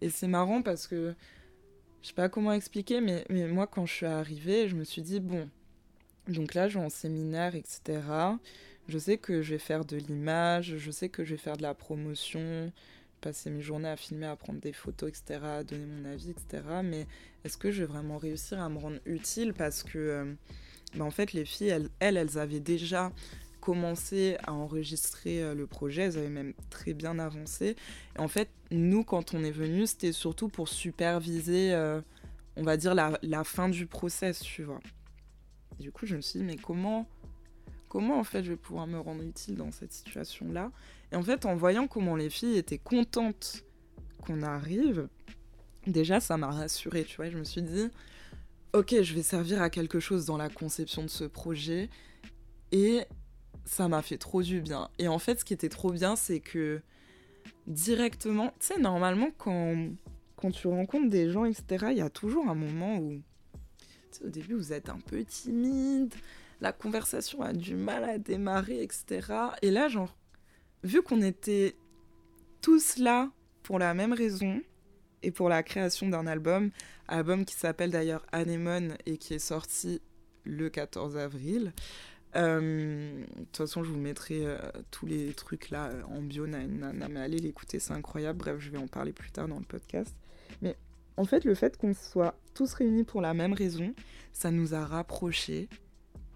et 0.00 0.10
c'est 0.10 0.28
marrant 0.28 0.62
parce 0.62 0.86
que 0.86 1.14
je 2.02 2.08
sais 2.08 2.14
pas 2.14 2.28
comment 2.28 2.52
expliquer, 2.52 3.00
mais, 3.00 3.24
mais 3.30 3.46
moi, 3.46 3.66
quand 3.66 3.86
je 3.86 3.94
suis 3.94 4.06
arrivée, 4.06 4.68
je 4.68 4.76
me 4.76 4.84
suis 4.84 5.00
dit, 5.00 5.20
bon, 5.20 5.48
donc 6.28 6.52
là, 6.52 6.68
je 6.68 6.78
vais 6.78 6.84
en 6.84 6.90
séminaire, 6.90 7.54
etc. 7.54 8.02
Je 8.88 8.98
sais 8.98 9.16
que 9.16 9.40
je 9.40 9.52
vais 9.52 9.58
faire 9.58 9.86
de 9.86 9.96
l'image, 9.96 10.76
je 10.76 10.90
sais 10.90 11.08
que 11.08 11.24
je 11.24 11.30
vais 11.30 11.40
faire 11.40 11.56
de 11.56 11.62
la 11.62 11.72
promotion, 11.72 12.70
passer 13.24 13.48
mes 13.48 13.62
journées 13.62 13.88
à 13.88 13.96
filmer, 13.96 14.26
à 14.26 14.36
prendre 14.36 14.60
des 14.60 14.74
photos, 14.74 15.08
etc., 15.08 15.40
à 15.42 15.64
donner 15.64 15.86
mon 15.86 16.04
avis, 16.04 16.30
etc. 16.30 16.62
Mais 16.84 17.06
est-ce 17.42 17.56
que 17.56 17.70
je 17.70 17.80
vais 17.80 17.86
vraiment 17.86 18.18
réussir 18.18 18.60
à 18.60 18.68
me 18.68 18.78
rendre 18.78 18.98
utile 19.06 19.54
Parce 19.54 19.82
que, 19.82 19.98
euh, 19.98 20.34
bah, 20.94 21.06
en 21.06 21.10
fait, 21.10 21.32
les 21.32 21.46
filles, 21.46 21.68
elles, 21.68 21.88
elles, 22.00 22.38
avaient 22.38 22.60
déjà 22.60 23.12
commencé 23.62 24.36
à 24.44 24.52
enregistrer 24.52 25.42
euh, 25.42 25.54
le 25.54 25.66
projet, 25.66 26.02
elles 26.02 26.18
avaient 26.18 26.28
même 26.28 26.52
très 26.68 26.92
bien 26.92 27.18
avancé. 27.18 27.76
En 28.18 28.28
fait, 28.28 28.50
nous, 28.70 29.04
quand 29.04 29.32
on 29.32 29.42
est 29.42 29.50
venu, 29.50 29.86
c'était 29.86 30.12
surtout 30.12 30.48
pour 30.48 30.68
superviser, 30.68 31.72
euh, 31.72 32.02
on 32.56 32.62
va 32.62 32.76
dire, 32.76 32.94
la, 32.94 33.44
fin 33.44 33.70
du 33.70 33.86
process, 33.86 34.40
tu 34.40 34.64
vois. 34.64 34.80
du 35.80 35.90
coup, 35.90 36.04
je 36.04 36.16
me 36.16 36.20
suis 36.20 36.40
dit, 36.40 36.44
mais 36.44 36.56
comment, 36.56 37.08
comment 37.94 38.18
en 38.18 38.24
fait 38.24 38.42
je 38.42 38.50
vais 38.50 38.56
pouvoir 38.56 38.88
me 38.88 38.98
rendre 38.98 39.22
utile 39.22 39.54
dans 39.54 39.70
cette 39.70 39.92
situation-là 39.92 40.72
Et 41.12 41.16
en 41.16 41.22
fait, 41.22 41.46
en 41.46 41.54
voyant 41.54 41.86
comment 41.86 42.16
les 42.16 42.28
filles 42.28 42.56
étaient 42.56 42.76
contentes 42.76 43.64
qu'on 44.26 44.42
arrive, 44.42 45.06
déjà, 45.86 46.18
ça 46.18 46.36
m'a 46.36 46.50
rassurée, 46.50 47.04
tu 47.04 47.14
vois. 47.14 47.30
Je 47.30 47.38
me 47.38 47.44
suis 47.44 47.62
dit, 47.62 47.88
ok, 48.72 49.00
je 49.00 49.14
vais 49.14 49.22
servir 49.22 49.62
à 49.62 49.70
quelque 49.70 50.00
chose 50.00 50.26
dans 50.26 50.36
la 50.36 50.48
conception 50.48 51.04
de 51.04 51.08
ce 51.08 51.22
projet. 51.22 51.88
Et 52.72 53.04
ça 53.64 53.86
m'a 53.86 54.02
fait 54.02 54.18
trop 54.18 54.42
du 54.42 54.60
bien. 54.60 54.90
Et 54.98 55.06
en 55.06 55.20
fait, 55.20 55.38
ce 55.38 55.44
qui 55.44 55.54
était 55.54 55.68
trop 55.68 55.92
bien, 55.92 56.16
c'est 56.16 56.40
que 56.40 56.82
directement, 57.68 58.48
tu 58.58 58.74
sais, 58.74 58.80
normalement, 58.80 59.28
quand, 59.38 59.88
quand 60.34 60.50
tu 60.50 60.66
rencontres 60.66 61.10
des 61.10 61.30
gens, 61.30 61.44
etc., 61.44 61.86
il 61.92 61.98
y 61.98 62.00
a 62.00 62.10
toujours 62.10 62.48
un 62.48 62.56
moment 62.56 62.98
où, 62.98 63.22
au 64.24 64.28
début, 64.30 64.54
vous 64.54 64.72
êtes 64.72 64.88
un 64.88 64.98
peu 64.98 65.24
timide, 65.24 66.12
la 66.60 66.72
conversation 66.72 67.42
a 67.42 67.52
du 67.52 67.74
mal 67.74 68.04
à 68.04 68.18
démarrer, 68.18 68.82
etc. 68.82 69.32
Et 69.62 69.70
là, 69.70 69.88
genre, 69.88 70.16
vu 70.82 71.02
qu'on 71.02 71.22
était 71.22 71.76
tous 72.60 72.98
là 72.98 73.30
pour 73.62 73.78
la 73.78 73.94
même 73.94 74.12
raison 74.12 74.60
et 75.22 75.30
pour 75.30 75.48
la 75.48 75.62
création 75.62 76.08
d'un 76.08 76.26
album, 76.26 76.70
album 77.08 77.44
qui 77.44 77.54
s'appelle 77.54 77.90
d'ailleurs 77.90 78.26
Anemone 78.32 78.96
et 79.06 79.16
qui 79.16 79.34
est 79.34 79.38
sorti 79.38 80.00
le 80.44 80.68
14 80.68 81.16
avril, 81.16 81.72
euh, 82.36 83.20
de 83.20 83.44
toute 83.44 83.56
façon, 83.56 83.84
je 83.84 83.90
vous 83.90 83.98
mettrai 83.98 84.44
euh, 84.44 84.58
tous 84.90 85.06
les 85.06 85.32
trucs 85.34 85.70
là 85.70 85.90
euh, 85.90 86.02
en 86.04 86.20
bio, 86.20 86.46
mais 86.46 87.20
allez 87.20 87.38
l'écouter, 87.38 87.78
c'est 87.78 87.92
incroyable. 87.92 88.38
Bref, 88.38 88.56
je 88.58 88.70
vais 88.70 88.78
en 88.78 88.88
parler 88.88 89.12
plus 89.12 89.30
tard 89.30 89.46
dans 89.46 89.58
le 89.58 89.64
podcast. 89.64 90.14
Mais 90.60 90.76
en 91.16 91.24
fait, 91.24 91.44
le 91.44 91.54
fait 91.54 91.76
qu'on 91.76 91.94
soit 91.94 92.34
tous 92.54 92.72
réunis 92.74 93.04
pour 93.04 93.20
la 93.20 93.34
même 93.34 93.52
raison, 93.52 93.94
ça 94.32 94.50
nous 94.50 94.74
a 94.74 94.84
rapprochés 94.84 95.68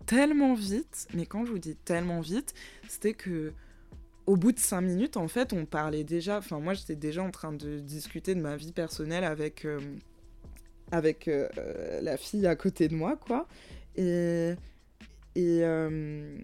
tellement 0.08 0.54
vite. 0.54 1.06
Mais 1.14 1.26
quand 1.26 1.44
je 1.44 1.52
vous 1.52 1.60
dis 1.60 1.76
tellement 1.76 2.20
vite, 2.20 2.54
c'était 2.88 3.14
que 3.14 3.52
au 4.26 4.36
bout 4.36 4.52
de 4.52 4.58
cinq 4.58 4.80
minutes, 4.80 5.16
en 5.16 5.28
fait, 5.28 5.52
on 5.52 5.64
parlait 5.64 6.04
déjà. 6.04 6.38
Enfin, 6.38 6.58
moi, 6.58 6.74
j'étais 6.74 6.96
déjà 6.96 7.22
en 7.22 7.30
train 7.30 7.52
de 7.52 7.78
discuter 7.78 8.34
de 8.34 8.40
ma 8.40 8.56
vie 8.56 8.72
personnelle 8.72 9.24
avec 9.24 9.66
avec 10.90 11.30
la 12.02 12.16
fille 12.16 12.46
à 12.46 12.56
côté 12.56 12.88
de 12.88 12.94
moi, 12.94 13.16
quoi. 13.16 13.46
Et 13.96 14.54
euh, 15.38 16.38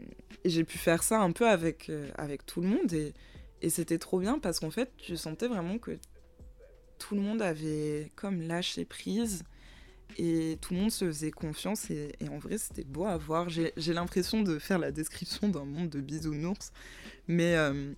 et, 0.45 0.49
j'ai 0.49 0.65
pu 0.65 0.79
faire 0.79 1.03
ça 1.03 1.21
un 1.21 1.33
peu 1.33 1.49
avec, 1.49 1.89
euh, 1.89 2.09
avec 2.17 2.47
tout 2.47 2.61
le 2.61 2.69
monde. 2.69 2.93
Et, 2.93 3.13
et 3.63 3.71
c'était 3.71 3.99
trop 3.99 4.19
bien 4.19 4.39
parce 4.39 4.61
qu'en 4.61 4.71
fait, 4.71 4.91
je 5.07 5.15
sentais 5.15 5.49
vraiment 5.49 5.79
que 5.79 5.99
tout 6.99 7.15
le 7.15 7.21
monde 7.21 7.43
avait 7.43 8.11
comme 8.15 8.43
lâché 8.43 8.85
prise. 8.85 9.43
Et 10.17 10.59
tout 10.61 10.75
le 10.75 10.81
monde 10.81 10.91
se 10.91 11.05
faisait 11.05 11.31
confiance. 11.31 11.91
Et, 11.91 12.13
en 12.31 12.39
vrai, 12.39 12.59
c'était 12.59 12.85
beau 12.85 13.05
à 13.05 13.17
voir. 13.17 13.49
J'ai 13.49 13.73
l'impression 13.93 14.43
de 14.43 14.59
faire 14.59 14.79
la 14.79 14.93
description 14.93 15.49
d'un 15.49 15.65
monde 15.65 15.91
de 15.91 16.01
bisounours. 16.01 16.73
Mais, 17.27 17.57
euh, 17.57 17.93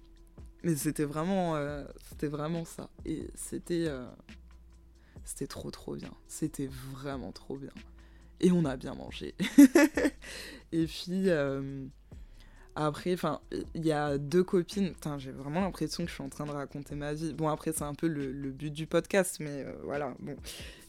mais 0.62 0.76
c'était 0.76 1.04
vraiment, 1.04 1.60
c'était 2.08 2.28
vraiment 2.28 2.64
ça. 2.64 2.88
Et 3.04 3.28
c'était 3.34 3.88
c'était 5.24 5.46
trop 5.46 5.70
trop 5.70 5.94
bien. 5.96 6.12
C'était 6.28 6.68
vraiment 6.92 7.32
trop 7.32 7.56
bien 7.56 7.72
et 8.40 8.50
on 8.52 8.64
a 8.64 8.76
bien 8.76 8.94
mangé. 8.94 9.34
et 10.72 10.86
puis 10.86 11.28
euh, 11.30 11.86
après, 12.76 13.14
enfin, 13.14 13.40
il 13.74 13.84
y 13.84 13.92
a 13.92 14.18
deux 14.18 14.44
copines. 14.44 14.92
J'ai 15.18 15.32
vraiment 15.32 15.60
l'impression 15.62 16.04
que 16.04 16.10
je 16.10 16.14
suis 16.14 16.22
en 16.22 16.28
train 16.28 16.44
de 16.44 16.50
raconter 16.50 16.94
ma 16.94 17.14
vie. 17.14 17.32
Bon, 17.32 17.48
après, 17.48 17.72
c'est 17.72 17.84
un 17.84 17.94
peu 17.94 18.06
le, 18.06 18.50
but 18.50 18.72
du 18.72 18.86
podcast, 18.86 19.38
mais 19.40 19.64
euh, 19.64 19.72
voilà. 19.84 20.14
Bon, 20.20 20.36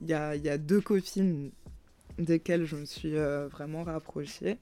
il 0.02 0.08
y 0.10 0.14
a, 0.14 0.58
deux 0.58 0.82
copines 0.82 1.52
desquelles 2.20 2.66
je 2.66 2.76
me 2.76 2.86
suis 2.86 3.16
euh, 3.16 3.48
vraiment 3.48 3.84
rapprochée. 3.84 4.58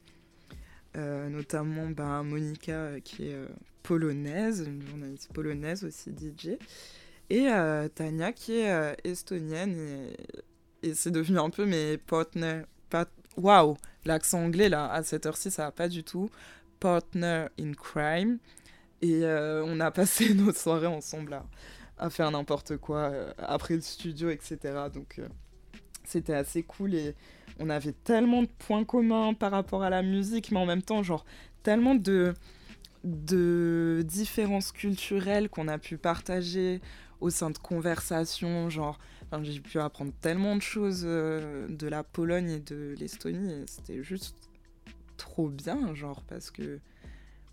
notamment 0.96 1.90
ben, 1.90 2.24
Monica, 2.24 3.00
qui 3.02 3.30
est 3.30 3.38
polonaise, 3.84 4.64
une 4.66 4.82
journaliste 4.88 5.34
polonaise 5.34 5.84
aussi 5.84 6.12
DJ. 6.12 6.58
Et 7.30 7.48
Tania, 7.96 8.32
qui 8.32 8.54
est 8.54 8.98
estonienne. 9.04 10.10
Et, 10.84 10.94
c'est 10.94 11.10
devenu 11.10 11.40
un 11.40 11.50
peu 11.50 11.66
mes 11.66 11.98
partenaires 11.98 12.66
Waouh, 13.38 13.76
l'accent 14.06 14.40
anglais 14.46 14.70
là, 14.70 14.90
à 14.92 15.04
cette 15.04 15.26
heure-ci, 15.26 15.52
ça 15.52 15.66
va 15.66 15.72
pas 15.72 15.90
du 15.90 16.04
tout. 16.04 16.30
Partner 16.80 17.48
in 17.60 17.74
crime. 17.74 18.40
Et 19.02 19.24
euh, 19.24 19.64
on 19.66 19.80
a 19.80 19.92
passé 19.92 20.34
nos 20.36 20.52
soirées 20.52 20.88
ensemble 20.88 21.40
à, 21.98 22.10
faire 22.10 22.32
n'importe 22.32 22.78
quoi 22.78 23.10
euh, 23.12 23.32
après 23.38 23.76
le 23.76 23.82
studio, 23.82 24.30
etc. 24.30 24.58
Donc 24.94 25.20
euh, 25.20 25.28
c'était 26.04 26.34
assez 26.34 26.64
cool 26.64 26.96
et 26.96 27.16
on 27.60 27.70
avait 27.70 27.94
tellement 27.94 28.44
de 28.44 28.50
points 28.60 28.84
communs 28.84 29.34
par 29.34 29.52
rapport 29.52 29.84
à 29.84 29.90
la 29.90 30.02
musique, 30.02 30.52
mais 30.52 30.60
en 30.60 30.66
même 30.66 30.82
temps, 30.82 31.04
genre, 31.04 31.26
tellement 31.64 31.96
de, 31.96 32.34
de 33.04 34.04
différences 34.06 34.72
culturelles 34.72 35.50
qu'on 35.50 35.68
a 35.68 35.78
pu 35.78 35.98
partager 35.98 36.82
au 37.22 37.30
sein 37.30 37.50
de 37.50 37.58
conversations, 37.58 38.70
genre 38.70 39.00
j'ai 39.42 39.60
pu 39.60 39.80
apprendre 39.80 40.14
tellement 40.22 40.56
de 40.56 40.62
choses 40.62 41.04
de 41.04 41.88
la 41.88 42.04
Pologne 42.04 42.50
et 42.52 42.60
de 42.60 42.96
l'Estonie, 42.98 43.66
c'était 43.68 44.04
juste 44.04 44.45
trop 45.18 45.50
bien, 45.50 45.94
genre, 45.96 46.24
parce 46.24 46.52
que, 46.52 46.80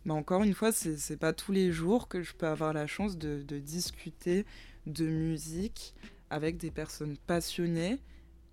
bah, 0.06 0.14
encore 0.14 0.42
une 0.42 0.54
fois, 0.54 0.72
c'est 0.72 1.16
pas 1.16 1.32
tous 1.32 1.52
les 1.52 1.72
jours 1.72 2.08
que 2.08 2.22
je 2.22 2.34
peux 2.34 2.46
avoir 2.46 2.72
la 2.72 2.86
chance 2.86 3.18
de, 3.18 3.42
discuter 3.58 4.44
de 4.86 5.06
musique 5.06 5.94
avec 6.30 6.56
des 6.56 6.70
personnes 6.70 7.16
passionnées 7.26 7.98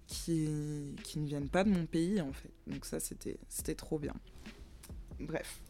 qui, 0.07 0.95
qui 1.03 1.19
ne 1.19 1.27
viennent 1.27 1.49
pas 1.49 1.63
de 1.63 1.69
mon 1.69 1.85
pays, 1.85 2.21
en 2.21 2.33
fait. 2.33 2.51
Donc 2.67 2.85
ça, 2.85 2.99
c'était 2.99 3.75
trop 3.75 3.99
bien. 3.99 4.13
Bref. 5.19 5.61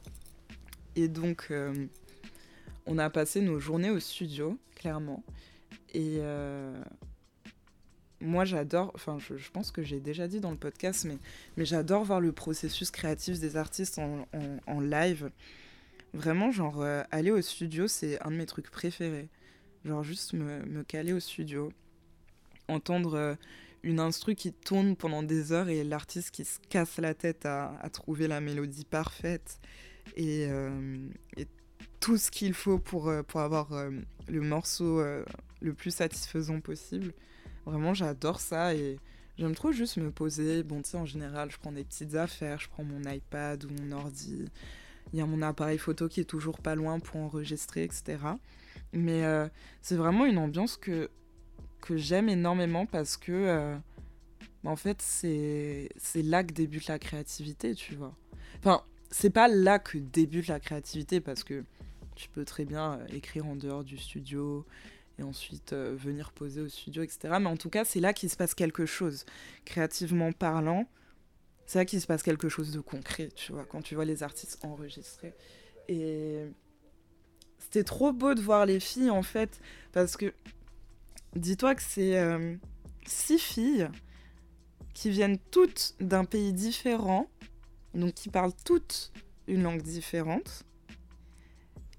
Et 0.95 1.07
donc, 1.07 1.47
euh, 1.51 1.87
on 2.85 2.97
a 2.97 3.09
passé 3.09 3.41
nos 3.41 3.59
journées 3.59 3.89
au 3.89 3.99
studio, 3.99 4.57
clairement. 4.75 5.23
Et, 5.93 6.17
euh, 6.19 6.81
moi 8.21 8.45
j'adore, 8.45 8.91
enfin 8.95 9.17
je, 9.19 9.49
pense 9.51 9.71
que 9.71 9.81
j'ai 9.81 9.99
déjà 9.99 10.27
dit 10.27 10.39
dans 10.39 10.51
le 10.51 10.57
podcast, 10.57 11.05
mais, 11.05 11.17
mais 11.57 11.65
j'adore 11.65 12.03
voir 12.03 12.19
le 12.19 12.31
processus 12.31 12.91
créatif 12.91 13.39
des 13.39 13.57
artistes 13.57 13.99
en, 13.99 14.79
live. 14.79 15.31
Vraiment, 16.13 16.51
genre, 16.51 16.81
euh, 16.81 17.03
aller 17.11 17.31
au 17.31 17.41
studio, 17.41 17.87
c'est 17.87 18.21
un 18.23 18.31
de 18.31 18.35
mes 18.35 18.45
trucs 18.45 18.71
préférés. 18.71 19.29
Genre, 19.85 20.03
juste 20.03 20.33
me, 20.33 20.83
caler 20.83 21.13
au 21.13 21.19
studio, 21.19 21.71
entendre 22.67 23.13
euh, 23.13 23.35
une 23.83 23.99
instru 23.99 24.35
qui 24.35 24.51
tourne 24.51 24.95
pendant 24.95 25.23
des 25.23 25.51
heures 25.51 25.69
et 25.69 25.83
l'artiste 25.83 26.31
qui 26.31 26.45
se 26.45 26.59
casse 26.69 26.97
la 26.97 27.13
tête 27.13 27.45
à, 27.45 27.77
à 27.79 27.89
trouver 27.89 28.27
la 28.27 28.41
mélodie 28.41 28.85
parfaite 28.85 29.59
et, 30.17 30.47
euh, 30.49 31.07
et 31.37 31.47
tout 31.99 32.17
ce 32.17 32.31
qu'il 32.31 32.53
faut 32.53 32.79
pour, 32.79 33.11
pour 33.27 33.39
avoir 33.39 33.69
le 34.27 34.41
morceau 34.41 35.01
le 35.61 35.73
plus 35.73 35.91
satisfaisant 35.91 36.59
possible. 36.59 37.13
Vraiment, 37.69 37.93
j'adore 37.93 38.39
ça 38.39 38.73
et 38.73 38.97
j'aime 39.37 39.53
trop 39.53 39.71
juste 39.71 39.97
me 39.97 40.09
poser. 40.09 40.63
Bon, 40.63 40.81
tu 40.81 40.89
sais, 40.89 40.97
en 40.97 41.05
général, 41.05 41.51
je 41.51 41.57
prends 41.59 41.71
des 41.71 41.83
petites 41.83 42.15
affaires, 42.15 42.59
je 42.59 42.67
prends 42.67 42.83
mon 42.83 43.01
iPad 43.07 43.63
ou 43.63 43.69
mon 43.69 43.91
ordi. 43.91 44.45
Il 45.13 45.19
y 45.19 45.21
a 45.21 45.27
mon 45.27 45.43
appareil 45.43 45.77
photo 45.77 46.07
qui 46.07 46.19
est 46.19 46.25
toujours 46.25 46.59
pas 46.61 46.73
loin 46.73 46.99
pour 46.99 47.17
enregistrer, 47.17 47.83
etc. 47.83 48.17
Mais 48.91 49.23
euh, 49.23 49.47
c'est 49.83 49.97
vraiment 49.97 50.25
une 50.25 50.39
ambiance 50.39 50.77
que, 50.77 51.11
que 51.79 51.95
j'aime 51.95 52.27
énormément 52.27 52.87
parce 52.87 53.17
que, 53.17 53.31
euh, 53.31 53.77
bah, 54.63 54.71
en 54.71 54.75
fait, 54.75 54.99
c'est 55.03 55.89
là 56.15 56.43
que 56.43 56.53
débute 56.53 56.87
la 56.87 56.97
créativité, 56.97 57.75
tu 57.75 57.93
vois. 57.93 58.15
Enfin, 58.57 58.81
c'est 59.11 59.29
pas 59.29 59.47
là 59.47 59.77
que 59.77 59.99
débute 59.99 60.47
la 60.47 60.59
créativité 60.59 61.21
parce 61.21 61.43
que 61.43 61.63
tu 62.15 62.29
peux 62.29 62.45
très 62.45 62.65
bien 62.65 62.93
euh, 62.93 63.07
écrire 63.09 63.45
en 63.45 63.55
dehors 63.55 63.83
du 63.83 63.97
studio, 63.97 64.65
et 65.19 65.23
ensuite 65.23 65.73
euh, 65.73 65.95
venir 65.97 66.31
poser 66.31 66.61
au 66.61 66.69
studio, 66.69 67.03
etc. 67.03 67.19
Mais 67.39 67.47
en 67.47 67.57
tout 67.57 67.69
cas, 67.69 67.85
c'est 67.85 67.99
là 67.99 68.13
qu'il 68.13 68.29
se 68.29 68.37
passe 68.37 68.55
quelque 68.55 68.85
chose. 68.85 69.25
Créativement 69.65 70.31
parlant, 70.31 70.87
c'est 71.65 71.79
là 71.79 71.85
qu'il 71.85 72.01
se 72.01 72.07
passe 72.07 72.23
quelque 72.23 72.49
chose 72.49 72.71
de 72.71 72.79
concret, 72.79 73.29
tu 73.35 73.51
vois, 73.51 73.65
quand 73.65 73.81
tu 73.81 73.95
vois 73.95 74.05
les 74.05 74.23
artistes 74.23 74.63
enregistrer. 74.63 75.33
Et 75.87 76.45
c'était 77.59 77.83
trop 77.83 78.13
beau 78.13 78.33
de 78.33 78.41
voir 78.41 78.65
les 78.65 78.79
filles, 78.79 79.09
en 79.09 79.23
fait, 79.23 79.59
parce 79.91 80.15
que 80.17 80.33
dis-toi 81.35 81.75
que 81.75 81.83
c'est 81.83 82.17
euh, 82.17 82.55
six 83.05 83.39
filles 83.39 83.89
qui 84.93 85.09
viennent 85.09 85.37
toutes 85.51 85.95
d'un 85.99 86.25
pays 86.25 86.53
différent, 86.53 87.29
donc 87.93 88.13
qui 88.13 88.29
parlent 88.29 88.53
toutes 88.65 89.11
une 89.47 89.63
langue 89.63 89.81
différente. 89.81 90.63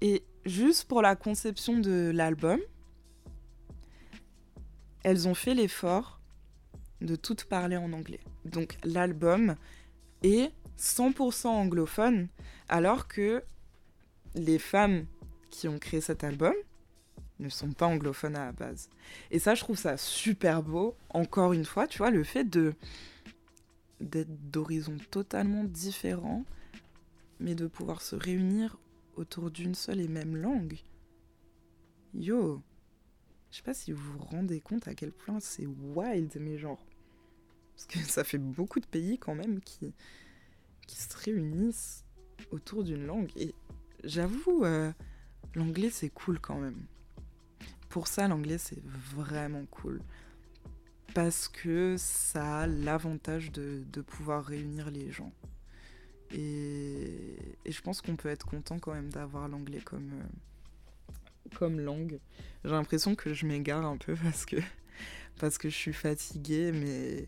Et 0.01 0.23
juste 0.45 0.85
pour 0.85 1.01
la 1.01 1.15
conception 1.15 1.77
de 1.77 2.11
l'album, 2.13 2.59
elles 5.03 5.27
ont 5.27 5.33
fait 5.33 5.53
l'effort 5.53 6.19
de 7.01 7.15
toutes 7.15 7.45
parler 7.45 7.77
en 7.77 7.93
anglais. 7.93 8.19
Donc 8.45 8.77
l'album 8.83 9.55
est 10.23 10.51
100% 10.77 11.47
anglophone, 11.47 12.27
alors 12.69 13.07
que 13.07 13.43
les 14.35 14.59
femmes 14.59 15.05
qui 15.49 15.67
ont 15.67 15.79
créé 15.79 16.01
cet 16.01 16.23
album 16.23 16.53
ne 17.39 17.49
sont 17.49 17.71
pas 17.71 17.87
anglophones 17.87 18.35
à 18.35 18.45
la 18.45 18.51
base. 18.51 18.89
Et 19.31 19.39
ça, 19.39 19.55
je 19.55 19.61
trouve 19.61 19.77
ça 19.77 19.97
super 19.97 20.61
beau. 20.61 20.95
Encore 21.09 21.53
une 21.53 21.65
fois, 21.65 21.87
tu 21.87 21.97
vois, 21.97 22.11
le 22.11 22.23
fait 22.23 22.43
de 22.43 22.73
d'être 23.99 24.49
d'horizons 24.49 24.97
totalement 25.11 25.63
différents, 25.63 26.43
mais 27.39 27.53
de 27.53 27.67
pouvoir 27.67 28.01
se 28.01 28.15
réunir 28.15 28.79
autour 29.15 29.51
d'une 29.51 29.75
seule 29.75 29.99
et 29.99 30.07
même 30.07 30.35
langue. 30.35 30.79
Yo, 32.15 32.63
je 33.51 33.57
sais 33.57 33.63
pas 33.63 33.73
si 33.73 33.91
vous 33.91 34.13
vous 34.13 34.19
rendez 34.19 34.61
compte 34.61 34.87
à 34.87 34.95
quel 34.95 35.11
point 35.11 35.39
c'est 35.39 35.65
wild, 35.65 36.35
mais 36.39 36.57
genre. 36.57 36.83
Parce 37.75 37.85
que 37.85 37.99
ça 37.99 38.23
fait 38.23 38.37
beaucoup 38.37 38.79
de 38.79 38.85
pays 38.85 39.17
quand 39.17 39.35
même 39.35 39.59
qui, 39.59 39.93
qui 40.87 40.95
se 40.95 41.15
réunissent 41.17 42.05
autour 42.51 42.83
d'une 42.83 43.05
langue. 43.05 43.29
Et 43.35 43.53
j'avoue, 44.03 44.63
euh, 44.63 44.91
l'anglais 45.53 45.89
c'est 45.89 46.09
cool 46.09 46.39
quand 46.39 46.59
même. 46.59 46.85
Pour 47.89 48.07
ça, 48.07 48.27
l'anglais 48.27 48.57
c'est 48.57 48.81
vraiment 48.85 49.65
cool. 49.65 50.01
Parce 51.13 51.49
que 51.49 51.95
ça 51.97 52.59
a 52.59 52.67
l'avantage 52.67 53.51
de, 53.51 53.83
de, 53.91 53.99
pouvoir 53.99 54.45
réunir 54.45 54.89
les 54.91 55.11
gens. 55.11 55.33
Et, 56.33 57.57
et 57.65 57.71
je 57.73 57.81
pense 57.81 57.99
qu'on 58.01 58.15
peut 58.15 58.29
être 58.29 58.45
content 58.45 58.79
quand 58.79 58.93
même 58.93 59.09
d'avoir 59.09 59.49
l'anglais 59.49 59.81
comme, 59.81 60.11
euh, 60.13 60.23
comme 61.55 61.79
langue. 61.79 62.19
J'ai 62.63 62.71
l'impression 62.71 63.15
que 63.15 63.33
je 63.33 63.45
m'égare 63.45 63.85
un 63.85 63.97
peu 63.97 64.15
parce 64.15 64.45
que, 64.45 64.57
parce 65.39 65.57
que 65.57 65.69
je 65.69 65.75
suis 65.75 65.93
fatiguée, 65.93 66.71
mais 66.71 67.27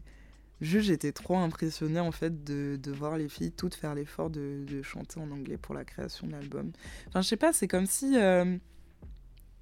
Juste, 0.63 0.87
j'étais 0.87 1.11
trop 1.11 1.35
impressionnée 1.35 1.99
en 1.99 2.13
fait 2.13 2.45
de, 2.45 2.79
de, 2.81 2.91
voir 2.91 3.17
les 3.17 3.27
filles 3.27 3.51
toutes 3.51 3.75
faire 3.75 3.95
l'effort 3.95 4.29
de, 4.29 4.63
de, 4.65 4.81
chanter 4.81 5.19
en 5.19 5.29
anglais 5.29 5.57
pour 5.57 5.75
la 5.75 5.83
création 5.83 6.25
de 6.25 6.31
l'album. 6.31 6.71
Enfin, 7.09 7.21
je 7.21 7.27
sais 7.27 7.37
pas, 7.37 7.51
c'est 7.51 7.67
comme 7.67 7.85
si 7.85 8.17
euh, 8.17 8.57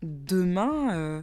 demain 0.04 0.96
euh, 0.96 1.22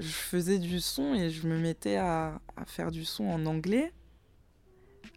je 0.00 0.08
faisais 0.08 0.58
du 0.58 0.80
son 0.80 1.14
et 1.14 1.30
je 1.30 1.46
me 1.46 1.58
mettais 1.60 1.94
à, 1.94 2.40
à 2.56 2.64
faire 2.64 2.90
du 2.90 3.04
son 3.04 3.24
en 3.26 3.46
anglais 3.46 3.92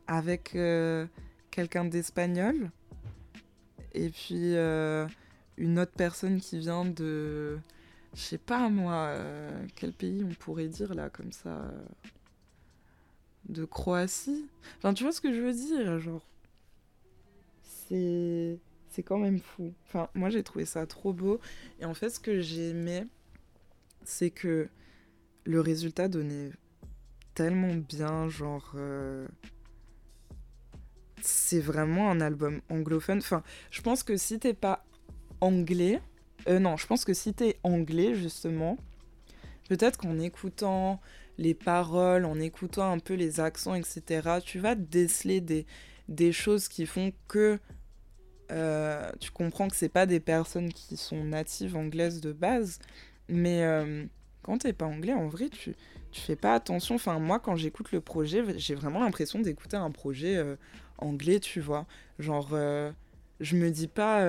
avec 0.06 0.56
euh, 0.56 1.08
quelqu'un 1.50 1.86
d'espagnol 1.86 2.70
et 3.96 4.10
puis 4.10 4.54
une 5.58 5.80
autre 5.80 5.94
personne 5.96 6.40
qui 6.40 6.60
vient 6.60 6.86
de. 6.86 7.58
Je 8.14 8.22
sais 8.22 8.38
pas 8.38 8.70
moi, 8.70 9.08
euh, 9.10 9.66
quel 9.76 9.92
pays 9.92 10.24
on 10.24 10.34
pourrait 10.34 10.68
dire 10.68 10.94
là 10.94 11.10
comme 11.10 11.32
ça 11.32 11.72
de 13.50 13.66
Croatie. 13.66 14.48
Enfin, 14.78 14.94
tu 14.94 15.04
vois 15.04 15.12
ce 15.12 15.22
que 15.22 15.34
je 15.34 15.42
veux 15.42 15.54
dire, 15.54 16.00
genre. 16.00 16.26
C'est 17.88 19.04
quand 19.04 19.20
même 19.20 19.40
fou. 19.40 19.74
Enfin, 19.86 20.10
moi 20.16 20.30
j'ai 20.30 20.42
trouvé 20.42 20.66
ça 20.66 20.88
trop 20.88 21.14
beau 21.14 21.40
et 21.80 21.86
en 21.86 21.94
fait 21.94 22.10
ce 22.10 22.20
que 22.20 22.40
j'ai 22.40 22.74
c'est 24.04 24.30
que 24.32 24.70
le 25.44 25.62
résultat 25.62 26.08
donnait 26.08 26.52
tellement 27.36 27.76
bien, 27.76 28.28
genre 28.30 28.72
euh... 28.76 29.28
c'est 31.22 31.60
vraiment 31.60 32.10
un 32.10 32.22
album 32.22 32.62
anglophone. 32.70 33.20
Enfin, 33.20 33.44
je 33.70 33.82
pense 33.82 34.02
que 34.02 34.18
si 34.18 34.40
t'es 34.40 34.54
pas 34.54 34.86
anglais, 35.42 36.02
euh, 36.48 36.60
non, 36.60 36.78
je 36.78 36.88
pense 36.88 37.06
que 37.06 37.14
si 37.14 37.34
t'es 37.34 37.58
anglais 37.64 38.16
justement, 38.16 38.78
peut-être 39.70 39.98
qu'en 39.98 40.20
écoutant 40.20 41.02
les 41.38 41.54
paroles, 41.54 42.26
en 42.26 42.40
écoutant 42.40 42.92
un 42.92 43.00
peu 43.00 43.14
les 43.14 43.40
accents, 43.40 43.76
etc., 43.76 44.40
tu 44.44 44.60
vas 44.60 44.76
déceler 44.76 45.42
des, 45.42 45.66
des 46.08 46.32
choses 46.32 46.68
qui 46.68 46.86
font 46.86 47.12
que 47.28 47.60
euh, 48.52 49.12
tu 49.20 49.32
comprends 49.32 49.68
que 49.68 49.76
c'est 49.76 49.90
pas 49.90 50.06
des 50.06 50.20
personnes 50.20 50.72
qui 50.72 50.98
sont 50.98 51.24
natives 51.24 51.76
anglaises 51.76 52.22
de 52.22 52.32
base, 52.32 52.80
mais 53.28 53.64
euh, 53.64 54.06
quand 54.44 54.60
t'es 54.60 54.74
pas 54.74 54.86
anglais, 54.86 55.14
en 55.14 55.28
vrai, 55.28 55.50
tu, 55.50 55.76
tu 56.12 56.22
fais 56.22 56.36
pas 56.36 56.54
attention. 56.54 56.96
Enfin, 56.96 57.18
moi, 57.20 57.40
quand 57.40 57.56
j'écoute 57.56 57.92
le 57.92 58.02
projet, 58.02 58.44
j'ai 58.58 58.76
vraiment 58.76 59.00
l'impression 59.00 59.40
d'écouter 59.40 59.78
un 59.78 59.92
projet 59.92 60.38
euh, 60.38 60.56
anglais, 61.00 61.40
tu 61.40 61.60
vois. 61.60 61.88
Genre, 62.20 62.50
je 63.40 63.56
me 63.58 63.70
dis 63.72 63.88
pas, 63.88 64.22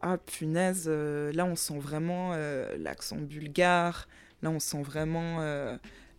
ah 0.00 0.18
punaise, 0.18 0.88
là 0.88 1.44
on 1.44 1.56
sent 1.56 1.78
vraiment 1.78 2.36
l'accent 2.78 3.16
bulgare, 3.16 4.08
là 4.42 4.50
on 4.50 4.60
sent 4.60 4.82
vraiment 4.82 5.40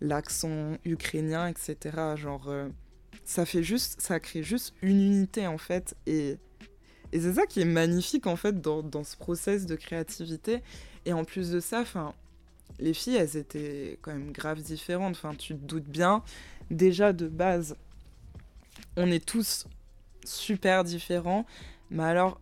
l'accent 0.02 0.78
ukrainien, 0.86 1.48
etc. 1.48 2.16
Genre, 2.16 2.50
euh, 2.50 2.70
ça 3.24 3.46
fait 3.46 3.64
juste, 3.64 4.02
ça 4.02 4.20
crée 4.20 4.44
juste 4.44 4.74
une 4.82 5.02
unité 5.02 5.48
en 5.48 5.58
fait. 5.58 5.96
Et, 6.06 6.38
et 7.12 7.20
c'est 7.20 7.34
ça 7.34 7.46
qui 7.46 7.62
est 7.62 7.66
magnifique 7.66 8.28
en 8.28 8.36
fait 8.36 8.62
dans, 8.62 8.84
dans, 8.84 9.04
ce 9.04 9.18
process 9.18 9.66
de 9.66 9.76
créativité. 9.76 10.62
Et 11.06 11.14
en 11.14 11.24
plus 11.24 11.52
de 11.52 11.60
ça, 11.60 11.82
enfin, 11.82 12.14
les 12.80 12.94
filles, 12.94 13.16
elles 13.16 13.38
étaient 13.38 13.98
quand 14.02 14.12
même 14.12 14.32
grave 14.32 14.62
différentes. 14.62 15.16
Enfin, 15.16 15.34
tu 15.36 15.56
te 15.56 15.66
doutes 15.66 15.88
bien. 15.88 16.24
Déjà 16.70 17.14
de 17.14 17.28
base, 17.28 17.78
on 18.98 19.10
est 19.10 19.26
tous 19.26 19.66
super 20.26 20.84
différents. 20.84 21.46
Mais 21.90 22.04
alors, 22.04 22.42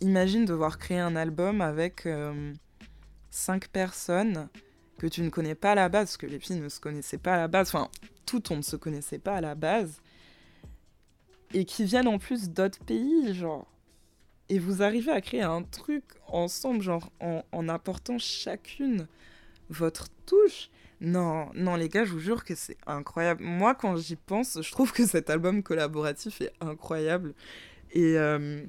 imagine 0.00 0.44
devoir 0.44 0.78
créer 0.78 0.98
un 0.98 1.16
album 1.16 1.60
avec 1.60 2.06
euh, 2.06 2.52
cinq 3.30 3.68
personnes 3.68 4.48
que 4.98 5.06
tu 5.06 5.22
ne 5.22 5.28
connais 5.28 5.54
pas 5.54 5.72
à 5.72 5.74
la 5.74 5.88
base, 5.88 6.08
parce 6.08 6.16
que 6.16 6.26
les 6.26 6.38
filles 6.38 6.60
ne 6.60 6.68
se 6.68 6.80
connaissaient 6.80 7.18
pas 7.18 7.34
à 7.34 7.36
la 7.36 7.48
base, 7.48 7.68
enfin, 7.68 7.88
tout 8.26 8.52
on 8.52 8.56
ne 8.56 8.62
se 8.62 8.76
connaissait 8.76 9.18
pas 9.18 9.36
à 9.36 9.40
la 9.40 9.54
base, 9.54 10.00
et 11.52 11.64
qui 11.64 11.84
viennent 11.84 12.08
en 12.08 12.18
plus 12.18 12.50
d'autres 12.50 12.82
pays, 12.84 13.34
genre. 13.34 13.66
Et 14.50 14.58
vous 14.58 14.82
arrivez 14.82 15.10
à 15.10 15.20
créer 15.20 15.42
un 15.42 15.62
truc 15.62 16.04
ensemble, 16.28 16.82
genre, 16.82 17.10
en, 17.20 17.68
apportant 17.68 18.18
chacune 18.18 19.08
votre 19.70 20.08
touche. 20.26 20.70
Non, 21.00 21.48
non, 21.54 21.76
les 21.76 21.88
gars, 21.88 22.04
je 22.04 22.12
vous 22.12 22.20
jure 22.20 22.44
que 22.44 22.54
c'est 22.54 22.76
incroyable. 22.86 23.42
Moi, 23.42 23.74
quand 23.74 23.96
j'y 23.96 24.16
pense, 24.16 24.60
je 24.60 24.70
trouve 24.70 24.92
que 24.92 25.06
cet 25.06 25.30
album 25.30 25.62
collaboratif 25.62 26.40
est 26.40 26.52
incroyable. 26.60 27.34
Et, 27.92 28.18
euh, 28.18 28.64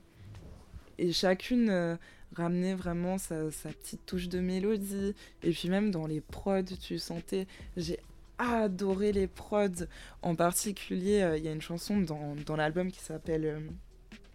et 0.98 1.12
chacune. 1.12 1.70
Euh, 1.70 1.96
ramener 2.36 2.74
vraiment 2.74 3.18
sa, 3.18 3.46
petite 3.46 4.06
touche 4.06 4.28
de 4.28 4.40
mélodie. 4.40 5.16
Et 5.42 5.52
puis 5.52 5.70
même 5.70 5.90
dans 5.90 6.06
les 6.06 6.20
prods, 6.20 6.64
tu 6.64 7.00
sentais, 7.00 7.48
j'ai 7.78 8.00
adoré 8.38 9.14
les 9.14 9.28
prods. 9.28 9.86
En 10.22 10.36
particulier, 10.36 11.22
euh, 11.22 11.38
il 11.38 11.46
y 11.46 11.48
a 11.48 11.54
une 11.54 11.62
chanson 11.62 12.02
dans, 12.02 12.36
dans 12.46 12.58
l'album 12.58 12.92
qui 12.92 13.00
s'appelle 13.00 13.46
euh, 13.46 13.60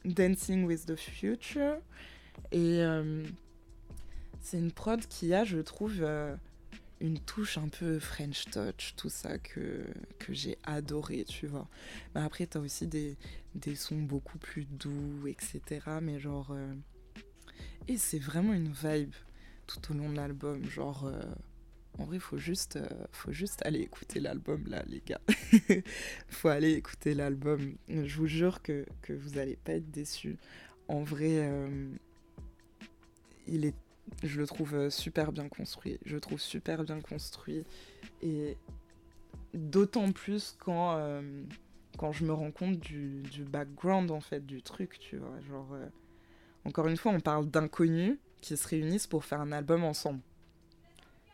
Dancing 0.07 0.65
with 0.65 0.87
the 0.87 0.97
Future. 0.97 1.77
Et 2.53 2.81
c'est 4.41 4.57
une 4.57 4.73
prod 4.73 5.05
qui 5.07 5.35
a, 5.35 5.45
je 5.45 5.59
trouve, 5.59 6.03
une 7.01 7.19
touche 7.19 7.59
un 7.59 7.69
peu 7.69 7.99
French 7.99 8.45
touch, 8.47 8.95
tout 8.97 9.09
ça 9.09 9.39
que, 9.39 9.87
que 10.19 10.33
j'ai 10.33 10.59
adoré, 10.65 11.25
tu 11.25 11.47
vois. 11.47 11.69
Mais 12.15 12.21
après, 12.21 12.47
t'as 12.47 12.61
aussi 12.61 12.87
des, 12.87 13.17
des 13.55 13.75
sons 13.75 14.03
beaucoup 14.03 14.39
plus 14.39 14.65
doux, 14.65 15.27
etc. 15.27 15.81
Mais 16.03 16.19
genre 16.21 16.55
et 17.89 17.99
c'est 17.99 18.19
vraiment 18.19 18.53
une 18.53 18.73
vibe 18.73 19.15
tout 19.67 19.93
au 19.93 19.95
long 19.95 20.11
de 20.11 20.17
l'album. 20.17 20.65
Genre, 20.65 21.07
euh, 21.07 21.21
en 21.99 22.05
vrai, 22.05 22.19
faut 22.19 22.39
juste, 22.39 22.77
euh, 22.77 22.89
faut 23.11 23.33
juste 23.33 23.65
aller 23.65 23.81
écouter 23.81 24.21
l'album 24.21 24.65
là, 24.69 24.85
les 24.87 25.03
gars. 25.05 25.21
faut 26.29 26.49
aller 26.49 26.73
écouter 26.73 27.15
l'album. 27.15 27.77
Je 27.89 28.17
vous 28.17 28.27
jure 28.27 28.63
que, 28.63 28.87
que 29.03 29.13
vous 29.13 29.39
allez 29.39 29.57
pas 29.57 29.73
être 29.73 29.91
déçus. 29.91 30.37
En 30.89 31.03
vrai, 31.03 31.39
euh, 31.39 31.89
il 33.47 33.65
est, 33.65 33.75
je 34.23 34.39
le 34.39 34.47
trouve 34.47 34.91
super 34.91 35.33
bien 35.33 35.49
construit. 35.49 35.99
Je 36.05 36.15
le 36.15 36.21
trouve 36.21 36.41
super 36.41 36.85
bien 36.85 37.01
construit. 37.01 37.65
Et 38.23 38.57
d'autant 39.55 40.13
plus 40.13 40.57
quand, 40.59 40.97
euh, 40.97 41.43
quand 41.99 42.13
je 42.13 42.25
me 42.25 42.33
rends 42.33 42.51
compte 42.51 42.79
du, 42.79 43.23
du 43.23 43.45
background 43.45 44.11
en 44.11 44.21
fait 44.21 44.45
du 44.45 44.63
truc, 44.63 44.99
tu 44.99 45.17
vois. 45.17 45.41
Genre. 45.49 45.69
Euh, 45.73 45.87
encore 46.65 46.89
une 46.89 46.97
fois, 46.97 47.13
on 47.13 47.21
parle 47.21 47.47
d'inconnus 47.47 48.19
qui 48.41 48.57
se 48.57 48.69
réunissent 48.69 49.07
pour 49.07 49.25
faire 49.25 49.41
un 49.41 49.53
album 49.53 49.85
ensemble. 49.85 50.21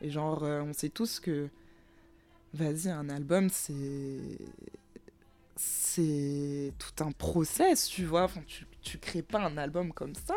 Et 0.01 0.11
genre, 0.11 0.45
euh, 0.45 0.62
on 0.62 0.73
sait 0.73 0.89
tous 0.89 1.21
que, 1.21 1.49
vas-y, 2.55 2.89
un 2.89 3.09
album, 3.09 3.49
c'est. 3.51 4.39
C'est 5.59 6.75
tout 6.79 7.03
un 7.03 7.12
process, 7.12 7.89
tu 7.89 8.05
vois. 8.05 8.25
Enfin, 8.25 8.43
tu, 8.47 8.67
tu 8.83 8.99
crées 8.99 9.23
pas 9.23 9.41
un 9.41 9.57
album 9.57 9.91
comme 9.91 10.15
ça. 10.15 10.35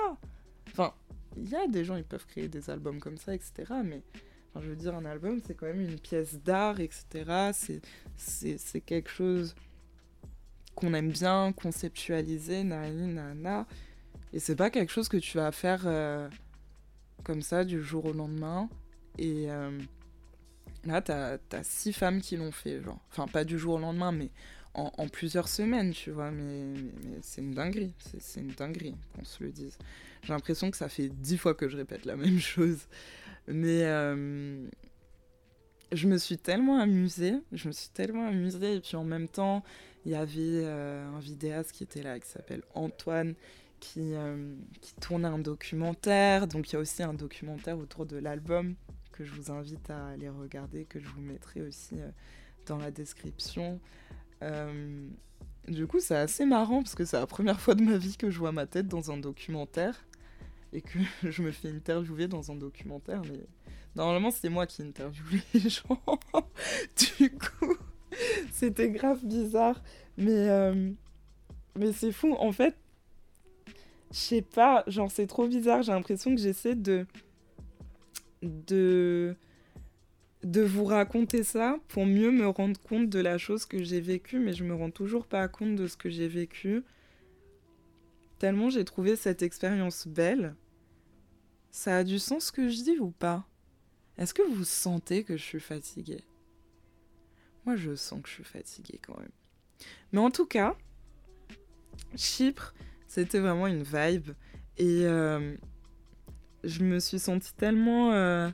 Enfin, 0.70 0.94
il 1.38 1.50
y 1.50 1.56
a 1.56 1.68
des 1.68 1.86
gens, 1.86 1.96
ils 1.96 2.04
peuvent 2.04 2.26
créer 2.26 2.48
des 2.48 2.70
albums 2.70 3.00
comme 3.00 3.18
ça, 3.18 3.34
etc. 3.34 3.54
Mais, 3.84 4.02
enfin, 4.50 4.64
je 4.64 4.70
veux 4.70 4.76
dire, 4.76 4.96
un 4.96 5.06
album, 5.06 5.40
c'est 5.46 5.56
quand 5.56 5.68
même 5.68 5.82
une 5.82 6.00
pièce 6.00 6.40
d'art, 6.42 6.80
etc. 6.80 7.82
C'est 8.18 8.82
quelque 8.82 9.10
chose 9.10 9.56
qu'on 10.76 10.94
aime 10.94 11.12
bien 11.12 11.54
conceptualiser, 11.54 12.64
nani, 12.64 13.14
nana. 13.14 13.68
Et 14.34 14.40
c'est 14.40 14.56
pas 14.56 14.70
quelque 14.70 14.92
chose 14.92 15.10
que 15.10 15.18
tu 15.18 15.38
vas 15.38 15.52
faire 15.52 15.84
euh, 15.86 16.30
comme 17.24 17.42
ça 17.42 17.64
du 17.64 17.82
jour 17.84 18.06
au 18.06 18.14
lendemain. 18.14 18.70
Et 19.18 19.52
euh, 19.52 19.78
là, 20.86 21.02
t'as 21.02 21.38
as 21.52 21.64
six 21.64 21.94
femmes 21.94 22.22
qui 22.22 22.38
l'ont 22.38 22.52
fait, 22.52 22.82
genre. 22.82 23.00
Enfin, 23.12 23.28
pas 23.28 23.44
du 23.44 23.58
jour 23.58 23.76
au 23.76 23.80
lendemain, 23.80 24.12
mais 24.12 24.30
en, 24.74 25.08
plusieurs 25.08 25.48
semaines, 25.48 25.92
tu 25.92 26.12
vois. 26.12 26.32
Mais, 26.32 26.74
c'est 27.22 27.42
une 27.42 27.54
dinguerie, 27.54 27.94
c'est 28.20 28.40
une 28.40 28.52
dinguerie 28.52 28.96
qu'on 29.16 29.26
se 29.26 29.44
le 29.44 29.52
dise. 29.52 29.78
J'ai 30.24 30.34
l'impression 30.34 30.70
que 30.70 30.78
ça 30.78 30.90
fait 30.90 31.10
dix 31.10 31.38
fois 31.38 31.54
que 31.54 31.68
je 31.68 31.78
répète 31.78 32.06
la 32.06 32.16
même 32.18 32.40
chose. 32.40 32.88
Mais 33.48 33.84
euh, 33.84 34.68
je 35.92 36.08
me 36.08 36.18
suis 36.18 36.38
tellement 36.38 36.80
amusée, 36.80 37.36
je 37.52 37.68
me 37.68 37.74
suis 37.74 37.90
tellement 37.90 38.28
amusée. 38.28 38.76
Et 38.76 38.80
puis 38.80 38.96
en 38.96 39.04
même 39.04 39.28
temps, 39.28 39.64
il 40.06 40.12
y 40.12 40.16
avait 40.16 40.64
euh, 40.66 41.08
un 41.10 41.20
vidéaste 41.20 41.72
qui 41.72 41.84
était 41.84 42.04
là, 42.04 42.20
qui 42.20 42.28
s'appelle 42.28 42.62
Antoine, 42.76 43.36
qui, 43.80 44.14
euh, 44.14 44.56
qui 44.82 44.94
tournait 44.96 45.28
un 45.28 45.40
documentaire. 45.40 46.48
Donc 46.48 46.70
il 46.70 46.74
y 46.74 46.76
a 46.76 46.80
aussi 46.80 47.04
un 47.04 47.14
documentaire 47.14 47.78
autour 47.78 48.06
de 48.06 48.18
l'album 48.18 48.76
que 49.12 49.24
je 49.26 49.34
vous 49.34 49.52
invite 49.52 49.90
à 49.90 50.08
aller 50.08 50.30
regarder, 50.30 50.86
que 50.86 51.00
je 51.00 51.08
vous 51.08 51.22
mettrai 51.22 51.62
aussi 51.62 51.96
dans 52.66 52.78
la 52.78 52.92
description. 52.92 53.80
Euh, 54.44 55.08
du 55.68 55.88
coup, 55.88 56.00
c'est 56.00 56.16
assez 56.16 56.46
marrant 56.46 56.82
parce 56.82 56.96
que 56.96 57.06
c'est 57.06 57.20
la 57.20 57.28
première 57.28 57.60
fois 57.60 57.76
de 57.76 57.84
ma 57.84 57.98
vie 57.98 58.18
que 58.18 58.30
je 58.30 58.40
vois 58.40 58.52
ma 58.52 58.66
tête 58.66 58.88
dans 58.88 59.12
un 59.12 59.18
documentaire 59.18 60.06
et 60.74 60.82
que 60.82 61.00
je 61.24 61.42
me 61.42 61.52
fais 61.52 61.70
interviewer 61.70 62.28
dans 62.28 62.52
un 62.52 62.56
documentaire. 62.56 63.22
Mais 63.30 63.40
normalement, 63.96 64.32
c'est 64.32 64.50
moi 64.50 64.66
qui 64.66 64.82
interviewe 64.82 65.42
les 65.54 65.60
gens. 65.70 66.02
du 67.18 67.30
coup, 67.32 67.76
c'était 68.52 68.90
grave 68.90 69.24
bizarre. 69.24 69.82
Mais, 70.18 70.50
euh, 70.50 70.92
mais 71.78 71.94
c'est 71.94 72.12
fou. 72.12 72.36
En 72.40 72.52
fait, 72.52 72.76
je 74.12 74.18
sais 74.18 74.42
pas, 74.42 74.84
genre, 74.88 75.12
c'est 75.12 75.28
trop 75.28 75.48
bizarre. 75.48 75.84
J'ai 75.84 75.92
l'impression 75.92 76.34
que 76.34 76.42
j'essaie 76.42 76.76
de. 76.76 77.06
de 78.42 79.36
de 80.44 80.62
vous 80.62 80.86
raconter 80.86 81.44
ça 81.44 81.78
pour 81.90 82.06
mieux 82.06 82.32
me 82.32 82.48
rendre 82.48 82.80
compte 82.80 83.10
de 83.10 83.20
la 83.20 83.38
chose 83.38 83.66
que 83.66 83.84
j'ai 83.84 84.00
vécue, 84.00 84.40
mais 84.40 84.54
je 84.54 84.64
me 84.64 84.74
rends 84.74 84.92
toujours 84.92 85.28
pas 85.28 85.48
compte 85.48 85.76
de 85.76 85.88
ce 85.88 85.98
que 85.98 86.10
j'ai 86.10 86.28
vécu. 86.28 86.84
Tellement 88.38 88.70
j'ai 88.70 88.86
trouvé 88.86 89.16
cette 89.16 89.42
expérience 89.42 90.08
belle. 90.08 90.56
Ça 91.72 91.98
a 91.98 92.04
du 92.04 92.20
sens 92.20 92.46
ce 92.46 92.52
que 92.52 92.70
je 92.70 92.84
dis 92.84 93.00
ou 93.00 93.12
pas? 93.12 93.46
Est-ce 94.18 94.34
que 94.34 94.42
vous 94.42 94.64
sentez 94.64 95.24
que 95.24 95.36
je 95.36 95.44
suis 95.44 95.60
fatiguée? 95.60 96.24
Moi 97.66 97.76
je 97.76 97.96
sens 97.96 98.22
que 98.22 98.30
je 98.30 98.36
suis 98.36 98.44
fatiguée 98.44 99.00
quand 99.06 99.18
même. 99.20 99.32
Mais 100.14 100.20
en 100.20 100.32
tout 100.32 100.46
cas, 100.46 100.76
Chypre, 102.16 102.74
c'était 103.08 103.40
vraiment 103.40 103.68
une 103.68 103.84
vibe. 103.84 104.32
Et 104.78 105.06
euh, 105.06 105.56
je 106.64 106.84
me 106.84 107.00
suis 107.00 107.20
sentie 107.20 107.54
tellement... 107.54 108.14
Euh, 108.14 108.50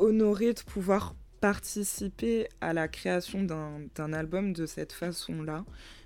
honorée 0.00 0.54
de 0.54 0.60
pouvoir 0.62 1.14
participer 1.40 2.48
à 2.60 2.72
la 2.72 2.88
création 2.88 3.42
d'un 3.42 4.12
album 4.12 4.52
de 4.52 4.66
cette 4.66 4.92
façon-là, 4.92 5.64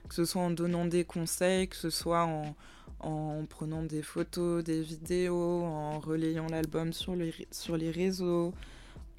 que 0.09 0.15
ce 0.15 0.25
soit 0.25 0.43
en 0.43 0.51
donnant 0.51 0.85
des 0.85 1.05
conseils, 1.05 1.69
que 1.69 1.77
ce 1.77 1.91
soit 1.91 2.25
en, 2.25 2.55
en 3.01 3.45
prenant 3.47 3.83
des 3.83 4.03
photos, 4.03 4.63
des 4.63 4.83
vidéos, 4.83 5.63
en 5.65 5.99
relayant 5.99 6.47
l'album 6.47 6.93
sur 6.93 7.17
les, 7.17 7.35
sur 7.51 7.77
les 7.77 7.91
réseaux, 7.91 8.53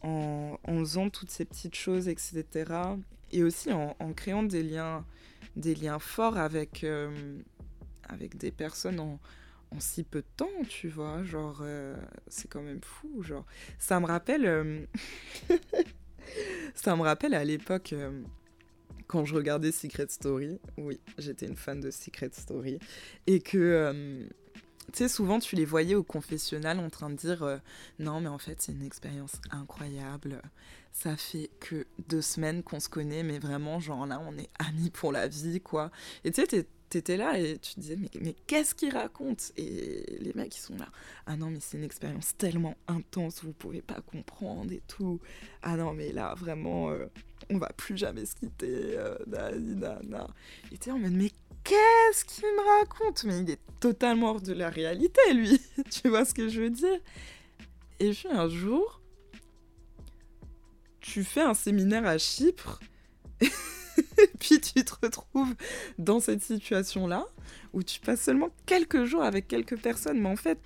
en, 0.04 0.58
en, 0.64 0.80
faisant 0.80 1.10
toutes 1.10 1.32
ces 1.32 1.46
petites 1.46 1.76
choses, 1.76 2.08
etc. 2.08 2.46
Et 3.32 3.44
aussi 3.44 3.72
en, 3.72 4.14
créant 4.14 4.44
des 4.44 4.64
liens, 4.64 5.06
des 5.56 5.76
liens 5.76 6.00
forts 6.00 6.38
avec, 6.38 6.84
euh, 6.84 7.40
avec 8.08 8.38
des 8.38 8.52
personnes 8.52 9.00
en, 9.00 9.20
si 9.80 10.04
peu 10.04 10.22
de 10.22 10.28
temps, 10.38 10.50
tu 10.68 10.90
vois. 10.90 11.24
Genre, 11.24 11.60
euh, 11.62 11.96
c'est 12.28 12.48
quand 12.50 12.62
même 12.62 12.82
fou. 12.82 13.24
Genre, 13.24 13.46
ça 13.80 14.00
me 14.00 14.06
rappelle. 14.06 14.46
Euh, 14.46 14.86
ça 16.76 16.96
me 16.96 17.02
rappelle 17.02 17.34
à 17.34 17.44
l'époque. 17.44 17.94
Euh, 17.94 18.22
quand 19.08 19.26
je 19.26 19.36
regardais 19.36 19.72
Secret 19.72 20.08
Story, 20.10 20.60
oui, 20.78 21.00
j'étais 21.20 21.46
une 21.46 21.56
fan 21.56 21.80
de 21.80 21.92
Secret 21.92 22.32
Story, 22.34 22.80
et 23.28 23.40
que 23.40 24.26
tu 24.92 24.98
sais, 24.98 25.08
souvent 25.08 25.38
tu 25.38 25.56
les 25.56 25.66
voyais 25.66 25.94
au 25.94 26.02
confessionnal 26.02 26.80
en 26.80 26.90
train 26.90 27.12
de 27.12 27.16
dire 27.16 27.62
non, 28.00 28.20
mais 28.20 28.30
en 28.30 28.40
fait, 28.40 28.60
c'est 28.64 28.72
une 28.72 28.82
expérience 28.82 29.34
incroyable. 29.52 30.42
Ça 30.95 31.17
fait 31.17 31.49
que 31.60 31.86
deux 32.08 32.21
semaines 32.21 32.63
qu'on 32.63 32.79
se 32.79 32.88
connaît, 32.88 33.21
mais 33.21 33.38
vraiment, 33.38 33.81
genre 33.81 34.05
là, 34.05 34.21
on 34.25 34.38
est 34.38 34.49
amis 34.60 34.89
pour 34.89 35.12
la 35.12 35.27
vie, 35.27 35.60
quoi. 35.60 35.91
Et 36.23 36.31
tu 36.31 36.41
sais, 36.49 36.65
t'étais 36.89 37.17
là 37.17 37.38
et 37.38 37.58
tu 37.58 37.75
te 37.75 37.79
disais, 37.81 37.97
mais, 38.21 38.34
qu'est-ce 38.47 38.73
qu'il 38.73 38.93
raconte? 38.93 39.51
Et 39.58 40.05
les 40.21 40.31
mecs, 40.36 40.55
ils 40.55 40.62
sont 40.62 40.77
là. 40.77 40.88
Ah 41.25 41.36
non, 41.36 41.49
mais 41.49 41.60
c'est 41.60 41.77
une 41.77 41.84
expérience 41.84 42.38
tellement 42.38 42.77
intense, 42.88 43.43
vous 43.43 43.51
pouvez 43.51 43.81
pas 43.81 43.99
comprendre 43.99 44.71
et 44.71 44.81
tout. 44.88 45.19
Ah 45.62 45.75
non, 45.75 45.93
mais 45.93 46.13
là, 46.13 46.34
vraiment, 46.34 46.91
euh, 46.91 47.08
on 47.49 47.58
va 47.58 47.73
plus 47.75 47.97
jamais 47.97 48.25
se 48.25 48.36
quitter. 48.36 48.97
Euh, 48.97 49.17
et 50.71 50.77
t'es 50.77 50.91
en 50.91 50.97
mode, 50.97 51.12
mais 51.12 51.31
qu'est-ce 51.65 52.23
qu'il 52.23 52.45
me 52.45 52.79
raconte? 52.79 53.25
Mais 53.25 53.39
il 53.41 53.49
est 53.49 53.62
totalement 53.81 54.29
hors 54.29 54.41
de 54.41 54.53
la 54.53 54.69
réalité, 54.69 55.34
lui. 55.34 55.60
tu 55.91 56.08
vois 56.08 56.23
ce 56.23 56.34
que 56.34 56.47
je 56.47 56.62
veux 56.62 56.69
dire? 56.69 56.99
Et 57.99 58.12
puis 58.12 58.29
un 58.29 58.47
jour, 58.47 59.01
tu 61.06 61.24
fais 61.24 61.41
un 61.41 61.54
séminaire 61.54 62.06
à 62.08 62.18
Chypre. 62.18 62.80
et 63.41 64.30
puis 64.39 64.60
tu 64.60 64.84
te 64.84 64.94
retrouves 65.04 65.54
dans 66.00 66.20
cette 66.20 66.41
situation-là 66.41 67.28
où 67.74 67.84
tu 67.84 68.00
passes 68.00 68.22
seulement 68.22 68.50
quelques 68.65 69.06
jours 69.06 69.22
avec 69.22 69.48
quelques 69.48 69.78
personnes, 69.78 70.20
mais 70.20 70.30
en 70.30 70.36
fait, 70.36 70.58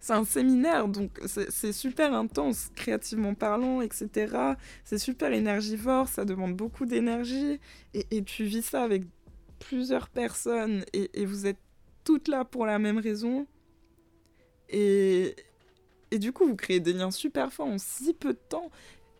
c'est 0.00 0.14
un 0.14 0.24
séminaire, 0.24 0.88
donc 0.88 1.20
c'est 1.26 1.72
super 1.72 2.14
intense, 2.14 2.70
créativement 2.76 3.34
parlant, 3.34 3.82
etc. 3.82 4.54
C'est 4.84 4.98
super 4.98 5.32
énergivore, 5.32 6.08
ça 6.08 6.24
demande 6.24 6.56
beaucoup 6.56 6.86
d'énergie, 6.86 7.60
et, 7.92 8.22
tu 8.22 8.44
vis 8.44 8.62
ça 8.62 8.84
avec 8.84 9.02
plusieurs 9.58 10.08
personnes, 10.08 10.84
et, 10.94 11.26
vous 11.26 11.46
êtes 11.46 11.58
toutes 12.04 12.28
là 12.28 12.44
pour 12.44 12.64
la 12.64 12.78
même 12.78 12.98
raison. 12.98 13.46
Et, 14.70 15.34
et 16.10 16.18
du 16.18 16.32
coup, 16.32 16.46
vous 16.46 16.56
créez 16.56 16.80
des 16.80 16.92
liens 16.92 17.10
super 17.10 17.52
forts 17.52 17.66
en 17.66 17.78
si 17.78 18.14
peu 18.14 18.32
de 18.32 18.38
temps. 18.48 18.70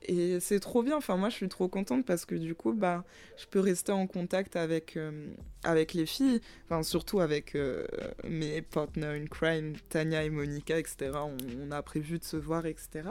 Et 0.03 0.41
c'est 0.41 0.61
trop 0.61 0.83
bien. 0.83 0.97
Enfin, 0.97 1.17
moi, 1.17 1.29
je 1.29 1.35
suis 1.35 1.49
trop 1.49 1.69
contente 1.69 2.05
parce 2.05 2.25
que 2.25 2.35
du 2.35 2.55
coup, 2.55 2.73
bah, 2.73 3.05
je 3.37 3.47
peux 3.47 3.61
rester 3.61 3.93
en 3.93 4.07
contact 4.07 4.57
avec, 4.57 4.97
euh, 4.97 5.29
avec 5.65 5.93
les 5.93 6.07
filles. 6.07 6.41
Enfin, 6.65 6.83
surtout 6.83 7.21
avec 7.21 7.55
euh, 7.55 7.87
mes 8.25 8.63
partners 8.63 9.21
in 9.21 9.27
crime, 9.27 9.75
Tania 9.89 10.25
et 10.25 10.31
Monica, 10.31 10.79
etc. 10.79 11.13
On, 11.15 11.71
a 11.71 11.83
prévu 11.83 12.19
de 12.19 12.25
se 12.25 12.37
voir, 12.37 12.67
etc. 12.67 13.11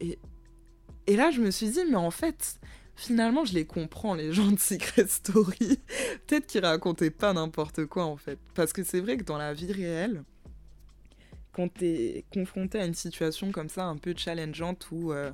Et, 0.00 0.18
et 1.06 1.16
là, 1.16 1.30
je 1.30 1.40
me 1.40 1.50
suis 1.50 1.68
dit, 1.68 1.80
mais 1.88 1.96
en 1.96 2.10
fait, 2.10 2.58
finalement, 2.96 3.44
je 3.44 3.54
les 3.54 3.64
comprends, 3.64 4.14
les 4.14 4.32
gens 4.34 4.50
de 4.50 4.58
Secret 4.58 5.06
Story. 5.06 5.80
Peut-être 6.26 6.46
qu'ils 6.46 6.64
racontaient 6.64 7.10
pas 7.10 7.32
n'importe 7.32 7.86
quoi, 7.86 8.04
en 8.04 8.16
fait. 8.16 8.38
Parce 8.54 8.72
que 8.72 8.82
c'est 8.82 9.00
vrai 9.00 9.16
que 9.16 9.24
dans 9.24 9.38
la 9.38 9.54
vie 9.54 9.72
réelle, 9.72 10.24
quand 11.52 11.72
t'es 11.72 12.24
confronté 12.32 12.80
à 12.80 12.84
une 12.84 12.94
situation 12.94 13.52
comme 13.52 13.68
ça, 13.68 13.84
un 13.84 13.96
peu 13.96 14.14
challengeante, 14.16 14.88
où... 14.90 15.12
Euh, 15.12 15.30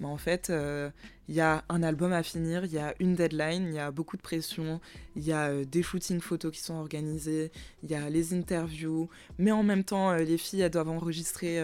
mais 0.00 0.06
en 0.06 0.16
fait, 0.16 0.46
il 0.48 0.54
euh, 0.54 0.90
y 1.28 1.40
a 1.40 1.62
un 1.68 1.82
album 1.82 2.12
à 2.12 2.22
finir, 2.22 2.64
il 2.64 2.72
y 2.72 2.78
a 2.78 2.94
une 2.98 3.14
deadline, 3.14 3.66
il 3.66 3.74
y 3.74 3.78
a 3.78 3.90
beaucoup 3.90 4.16
de 4.16 4.22
pression, 4.22 4.80
il 5.14 5.24
y 5.24 5.32
a 5.32 5.48
euh, 5.48 5.64
des 5.64 5.82
shootings 5.82 6.20
photos 6.20 6.50
qui 6.52 6.60
sont 6.60 6.74
organisés, 6.74 7.52
il 7.82 7.90
y 7.90 7.94
a 7.94 8.08
les 8.08 8.32
interviews, 8.34 9.10
mais 9.38 9.52
en 9.52 9.62
même 9.62 9.84
temps, 9.84 10.10
euh, 10.10 10.18
les 10.18 10.38
filles, 10.38 10.62
elles 10.62 10.70
doivent 10.70 10.88
enregistrer 10.88 11.62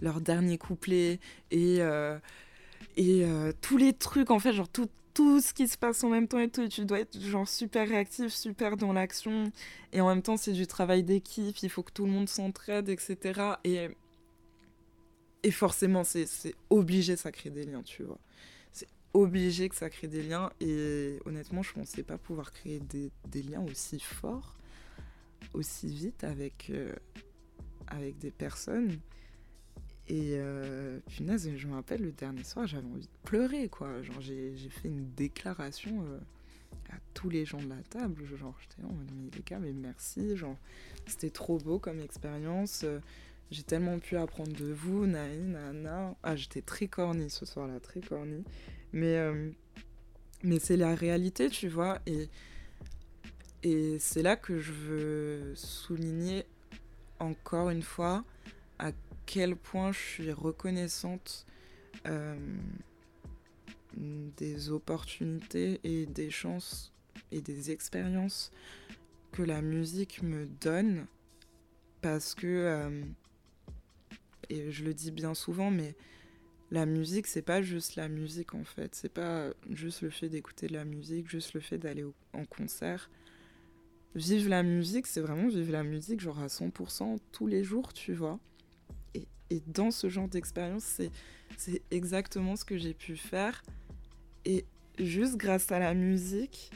leur 0.00 0.20
dernier 0.20 0.58
couplet 0.58 1.20
et, 1.50 1.78
et 2.96 3.26
tous 3.60 3.76
les 3.76 3.92
trucs, 3.92 4.30
en 4.30 4.38
fait, 4.38 4.52
genre 4.52 4.68
tout, 4.68 4.88
tout 5.14 5.40
ce 5.40 5.54
qui 5.54 5.68
se 5.68 5.78
passe 5.78 6.02
en 6.02 6.08
même 6.08 6.26
temps 6.26 6.40
et 6.40 6.48
tout, 6.48 6.62
et 6.62 6.68
tu 6.68 6.84
dois 6.84 7.00
être 7.00 7.20
genre 7.20 7.46
super 7.46 7.88
réactif, 7.88 8.32
super 8.32 8.76
dans 8.76 8.92
l'action, 8.92 9.52
et 9.92 10.00
en 10.00 10.08
même 10.08 10.22
temps, 10.22 10.36
c'est 10.36 10.52
du 10.52 10.66
travail 10.66 11.04
d'équipe, 11.04 11.56
il 11.62 11.70
faut 11.70 11.82
que 11.82 11.92
tout 11.92 12.04
le 12.04 12.10
monde 12.10 12.28
s'entraide, 12.28 12.88
etc. 12.88 13.40
Et 13.64 13.90
et 15.42 15.50
forcément, 15.50 16.04
c'est 16.04 16.54
obligé, 16.70 17.16
ça 17.16 17.30
crée 17.30 17.50
des 17.50 17.64
liens, 17.64 17.82
tu 17.82 18.02
vois. 18.02 18.18
C'est 18.72 18.88
obligé 19.14 19.68
que 19.68 19.76
ça 19.76 19.90
crée 19.90 20.08
des 20.08 20.22
liens. 20.22 20.50
Et 20.60 21.18
honnêtement, 21.24 21.62
je 21.62 21.72
pensais 21.72 22.02
pas 22.02 22.18
pouvoir 22.18 22.52
créer 22.52 22.80
des, 22.80 23.10
des 23.28 23.42
liens 23.42 23.62
aussi 23.62 24.00
forts, 24.00 24.56
aussi 25.54 25.88
vite 25.88 26.24
avec, 26.24 26.70
euh, 26.70 26.92
avec 27.86 28.18
des 28.18 28.30
personnes. 28.30 28.98
Et 30.08 30.34
euh, 30.34 31.00
punaise, 31.08 31.50
je 31.56 31.66
me 31.66 31.74
rappelle 31.74 32.02
le 32.02 32.12
dernier 32.12 32.44
soir, 32.44 32.66
j'avais 32.66 32.86
envie 32.86 33.06
de 33.06 33.18
pleurer, 33.24 33.68
quoi. 33.68 34.02
Genre, 34.02 34.20
j'ai 34.20 34.54
fait 34.70 34.88
une 34.88 35.12
déclaration 35.14 36.02
euh, 36.02 36.18
à 36.90 36.96
tous 37.12 37.28
les 37.28 37.44
gens 37.44 37.60
de 37.60 37.68
la 37.68 37.82
table. 37.90 38.24
Genre, 38.36 38.56
j'étais 38.60 38.82
en 38.84 38.92
mode, 38.92 39.10
mais 39.16 39.30
les 39.36 39.42
gars, 39.42 39.58
mais 39.58 39.72
merci. 39.72 40.36
Genre, 40.36 40.56
c'était 41.06 41.30
trop 41.30 41.58
beau 41.58 41.78
comme 41.78 42.00
expérience. 42.00 42.84
J'ai 43.50 43.62
tellement 43.62 43.98
pu 43.98 44.16
apprendre 44.16 44.52
de 44.52 44.72
vous, 44.72 45.06
naï, 45.06 45.38
nana. 45.38 46.16
Ah, 46.22 46.34
j'étais 46.34 46.62
très 46.62 46.88
corny 46.88 47.30
ce 47.30 47.46
soir-là, 47.46 47.78
très 47.80 48.00
corny. 48.00 48.44
Mais, 48.92 49.16
euh, 49.16 49.50
mais 50.42 50.58
c'est 50.58 50.76
la 50.76 50.94
réalité, 50.94 51.48
tu 51.48 51.68
vois. 51.68 52.00
Et, 52.06 52.28
et 53.62 53.98
c'est 54.00 54.22
là 54.22 54.36
que 54.36 54.58
je 54.58 54.72
veux 54.72 55.54
souligner 55.54 56.44
encore 57.20 57.70
une 57.70 57.82
fois 57.82 58.24
à 58.78 58.90
quel 59.26 59.56
point 59.56 59.92
je 59.92 59.98
suis 59.98 60.32
reconnaissante 60.32 61.46
euh, 62.06 62.36
des 63.96 64.70
opportunités 64.70 65.80
et 65.84 66.06
des 66.06 66.30
chances 66.30 66.92
et 67.32 67.40
des 67.40 67.70
expériences 67.70 68.50
que 69.32 69.42
la 69.42 69.62
musique 69.62 70.22
me 70.22 70.46
donne 70.46 71.06
parce 72.02 72.34
que, 72.34 72.46
euh, 72.46 73.02
et 74.50 74.70
je 74.70 74.84
le 74.84 74.94
dis 74.94 75.10
bien 75.10 75.34
souvent, 75.34 75.70
mais 75.70 75.94
la 76.70 76.86
musique, 76.86 77.26
c'est 77.26 77.42
pas 77.42 77.62
juste 77.62 77.96
la 77.96 78.08
musique 78.08 78.54
en 78.54 78.64
fait. 78.64 78.94
C'est 78.94 79.12
pas 79.12 79.50
juste 79.70 80.02
le 80.02 80.10
fait 80.10 80.28
d'écouter 80.28 80.66
de 80.66 80.72
la 80.72 80.84
musique, 80.84 81.28
juste 81.28 81.54
le 81.54 81.60
fait 81.60 81.78
d'aller 81.78 82.04
en 82.32 82.44
concert. 82.44 83.10
Vivre 84.14 84.48
la 84.48 84.62
musique, 84.62 85.06
c'est 85.06 85.20
vraiment 85.20 85.48
vivre 85.48 85.72
la 85.72 85.84
musique, 85.84 86.20
genre 86.20 86.40
à 86.40 86.46
100% 86.46 87.18
tous 87.32 87.46
les 87.46 87.62
jours, 87.62 87.92
tu 87.92 88.14
vois. 88.14 88.40
Et, 89.14 89.28
et 89.50 89.62
dans 89.66 89.90
ce 89.90 90.08
genre 90.08 90.28
d'expérience, 90.28 91.00
c'est, 91.56 91.82
exactement 91.90 92.56
ce 92.56 92.64
que 92.64 92.78
j'ai 92.78 92.94
pu 92.94 93.16
faire. 93.16 93.62
Et 94.44 94.64
juste 94.98 95.36
grâce 95.36 95.70
à 95.70 95.78
la 95.78 95.94
musique, 95.94 96.70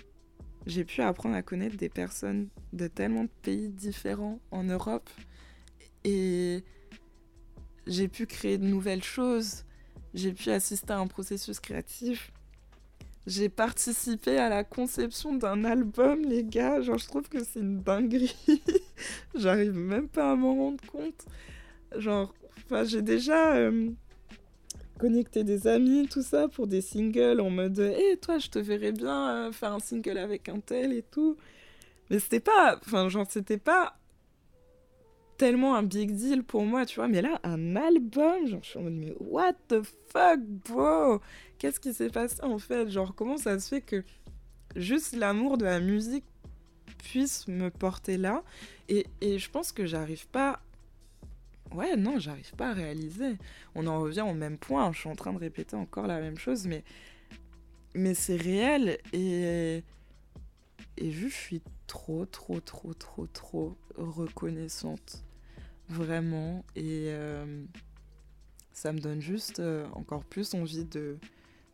j'ai 0.66 0.84
pu 0.84 1.00
apprendre 1.00 1.34
à 1.34 1.42
connaître 1.42 1.76
des 1.76 1.88
personnes 1.88 2.48
de 2.72 2.86
tellement 2.86 3.24
de 3.24 3.30
pays 3.42 3.70
différents 3.70 4.38
en 4.50 4.64
Europe. 4.64 5.08
Et 6.04 6.62
j'ai 7.90 8.06
pu 8.08 8.26
créer 8.26 8.56
de 8.56 8.64
nouvelles 8.64 9.02
choses. 9.02 9.64
J'ai 10.14 10.32
pu 10.32 10.50
assister 10.50 10.92
à 10.92 10.98
un 10.98 11.08
processus 11.08 11.58
créatif. 11.60 12.32
J'ai 13.26 13.48
participé 13.48 14.38
à 14.38 14.48
la 14.48 14.64
conception 14.64 15.34
d'un 15.34 15.64
album, 15.64 16.22
les 16.22 16.44
gars. 16.44 16.80
Genre, 16.80 16.98
je 16.98 17.06
trouve 17.06 17.28
que 17.28 17.44
c'est 17.44 17.60
une 17.60 17.82
dinguerie. 17.82 18.34
J'arrive 19.34 19.74
même 19.74 20.08
pas 20.08 20.32
à 20.32 20.36
m'en 20.36 20.54
rendre 20.54 20.84
compte. 20.86 21.26
Genre, 21.96 22.32
enfin, 22.64 22.84
j'ai 22.84 23.02
déjà. 23.02 23.56
Euh, 23.56 23.90
connecter 24.98 25.44
des 25.44 25.66
amis, 25.66 26.06
tout 26.08 26.22
ça, 26.22 26.46
pour 26.46 26.66
des 26.66 26.82
singles 26.82 27.40
en 27.40 27.48
mode 27.48 27.78
Hé, 27.78 28.18
toi, 28.20 28.38
je 28.38 28.48
te 28.48 28.58
verrais 28.58 28.92
bien 28.92 29.30
euh, 29.30 29.52
faire 29.52 29.72
un 29.72 29.78
single 29.78 30.18
avec 30.18 30.48
un 30.50 30.60
tel 30.60 30.92
et 30.92 31.02
tout. 31.02 31.36
Mais 32.10 32.18
c'était 32.18 32.40
pas. 32.40 32.78
Enfin, 32.84 33.08
genre, 33.08 33.26
c'était 33.28 33.56
pas 33.56 33.98
tellement 35.40 35.74
un 35.74 35.82
big 35.82 36.14
deal 36.14 36.42
pour 36.44 36.66
moi, 36.66 36.84
tu 36.84 36.96
vois. 36.96 37.08
Mais 37.08 37.22
là, 37.22 37.40
un 37.44 37.74
album, 37.74 38.46
genre, 38.46 38.60
je 38.62 38.68
suis 38.68 38.78
en 38.78 38.82
mode 38.82 38.92
Mais 38.92 39.14
what 39.20 39.54
the 39.68 39.80
fuck, 40.12 40.38
bro? 40.40 41.22
Qu'est-ce 41.58 41.80
qui 41.80 41.94
s'est 41.94 42.10
passé 42.10 42.42
en 42.42 42.58
fait? 42.58 42.90
Genre, 42.90 43.14
comment 43.14 43.38
ça 43.38 43.58
se 43.58 43.70
fait 43.70 43.80
que 43.80 44.04
juste 44.76 45.16
l'amour 45.16 45.56
de 45.56 45.64
la 45.64 45.80
musique 45.80 46.26
puisse 46.98 47.48
me 47.48 47.70
porter 47.70 48.18
là? 48.18 48.44
Et, 48.90 49.06
et 49.22 49.38
je 49.38 49.50
pense 49.50 49.72
que 49.72 49.86
j'arrive 49.86 50.28
pas 50.28 50.60
ouais, 51.72 51.96
non, 51.96 52.18
j'arrive 52.18 52.52
pas 52.54 52.68
à 52.68 52.72
réaliser. 52.74 53.38
On 53.74 53.86
en 53.86 54.00
revient 54.00 54.26
au 54.28 54.34
même 54.34 54.58
point. 54.58 54.92
Je 54.92 54.98
suis 54.98 55.08
en 55.08 55.16
train 55.16 55.32
de 55.32 55.38
répéter 55.38 55.74
encore 55.74 56.06
la 56.06 56.20
même 56.20 56.36
chose, 56.36 56.66
mais, 56.66 56.84
mais 57.94 58.12
c'est 58.12 58.36
réel. 58.36 58.98
Et, 59.14 59.82
et 60.98 61.10
je 61.12 61.28
suis 61.28 61.62
trop, 61.86 62.26
trop, 62.26 62.60
trop, 62.60 62.92
trop, 62.92 63.26
trop 63.26 63.78
reconnaissante. 63.96 65.24
Vraiment. 65.90 66.64
Et 66.76 67.06
euh, 67.08 67.64
ça 68.72 68.92
me 68.92 69.00
donne 69.00 69.20
juste 69.20 69.58
euh, 69.58 69.86
encore 69.92 70.24
plus 70.24 70.54
envie 70.54 70.84
de, 70.84 71.18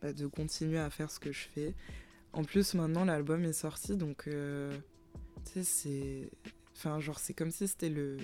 bah, 0.01 0.11
de 0.11 0.25
continuer 0.25 0.79
à 0.79 0.89
faire 0.89 1.11
ce 1.11 1.19
que 1.19 1.31
je 1.31 1.47
fais. 1.53 1.75
En 2.33 2.43
plus, 2.43 2.73
maintenant, 2.73 3.05
l'album 3.05 3.45
est 3.45 3.53
sorti, 3.53 3.95
donc, 3.95 4.27
euh, 4.27 4.75
tu 5.45 5.51
sais, 5.53 5.63
c'est 5.63 6.31
Enfin, 6.75 6.99
genre, 6.99 7.17
c'est 7.17 7.33
comme 7.33 7.49
si 7.49 7.67
c'était 7.67 7.89
le, 7.89 8.17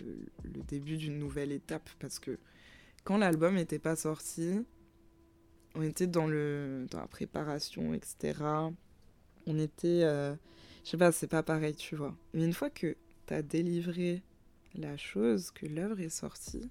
le, 0.44 0.62
début 0.68 0.98
d'une 0.98 1.18
nouvelle 1.18 1.52
étape 1.52 1.90
parce 2.00 2.20
que 2.20 2.38
quand 3.04 3.18
l'album 3.18 3.56
n'était 3.56 3.80
pas 3.80 3.96
sorti, 3.96 4.64
on 5.74 5.82
était 5.82 6.06
dans, 6.06 6.28
le, 6.28 6.86
dans 6.92 7.00
la 7.00 7.08
préparation, 7.08 7.96
etc. 7.96 8.36
On 9.48 9.58
était. 9.58 10.02
Je 10.02 10.90
sais 10.92 10.98
pas, 10.98 11.12
c'est 11.12 11.26
pas 11.28 11.42
pareil, 11.42 11.74
tu 11.74 11.96
vois. 11.96 12.16
Mais 12.36 12.46
une 12.46 12.54
fois 12.54 12.70
que 12.70 12.96
t'as 13.26 13.42
délivré 13.42 14.22
la 14.76 14.98
chose, 14.98 15.52
que 15.52 15.66
l'œuvre 15.66 16.00
est 16.00 16.10
sortie, 16.10 16.70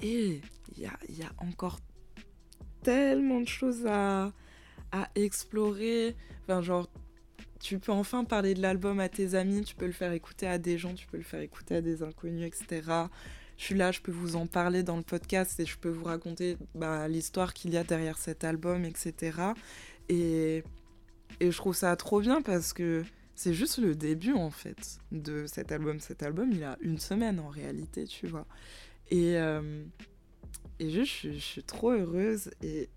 et 0.00 0.40
il 0.76 0.82
y 0.82 0.86
a, 0.86 0.98
y 1.08 1.22
a 1.22 1.32
encore 1.38 1.80
tellement 2.82 3.40
de 3.40 3.48
choses 3.48 3.86
à, 3.86 4.32
à 4.92 5.08
explorer. 5.14 6.16
Enfin, 6.42 6.62
genre, 6.62 6.88
tu 7.60 7.78
peux 7.78 7.92
enfin 7.92 8.24
parler 8.24 8.54
de 8.54 8.62
l'album 8.62 9.00
à 9.00 9.08
tes 9.08 9.34
amis, 9.34 9.62
tu 9.62 9.74
peux 9.74 9.86
le 9.86 9.92
faire 9.92 10.12
écouter 10.12 10.46
à 10.46 10.58
des 10.58 10.78
gens, 10.78 10.94
tu 10.94 11.06
peux 11.06 11.16
le 11.16 11.24
faire 11.24 11.40
écouter 11.40 11.76
à 11.76 11.80
des 11.80 12.02
inconnus, 12.02 12.46
etc. 12.46 12.82
Je 13.56 13.64
suis 13.64 13.74
là, 13.74 13.90
je 13.90 14.00
peux 14.00 14.12
vous 14.12 14.36
en 14.36 14.46
parler 14.46 14.84
dans 14.84 14.96
le 14.96 15.02
podcast 15.02 15.58
et 15.58 15.66
je 15.66 15.76
peux 15.76 15.88
vous 15.88 16.04
raconter 16.04 16.56
bah, 16.76 17.08
l'histoire 17.08 17.54
qu'il 17.54 17.72
y 17.72 17.76
a 17.76 17.82
derrière 17.82 18.16
cet 18.16 18.44
album, 18.44 18.84
etc. 18.84 19.32
Et, 20.08 20.62
et 21.40 21.50
je 21.50 21.56
trouve 21.56 21.74
ça 21.74 21.94
trop 21.96 22.20
bien 22.20 22.40
parce 22.40 22.72
que 22.72 23.02
c'est 23.38 23.54
juste 23.54 23.78
le 23.78 23.94
début 23.94 24.32
en 24.32 24.50
fait 24.50 24.98
de 25.12 25.46
cet 25.46 25.70
album. 25.70 26.00
Cet 26.00 26.24
album, 26.24 26.50
il 26.50 26.64
a 26.64 26.76
une 26.80 26.98
semaine 26.98 27.38
en 27.38 27.46
réalité, 27.46 28.04
tu 28.04 28.26
vois. 28.26 28.46
Et, 29.12 29.36
euh, 29.36 29.84
et 30.80 30.90
je, 30.90 31.04
je, 31.04 31.38
suis 31.38 31.62
trop 31.62 31.92
heureuse 31.92 32.50
et. 32.62 32.88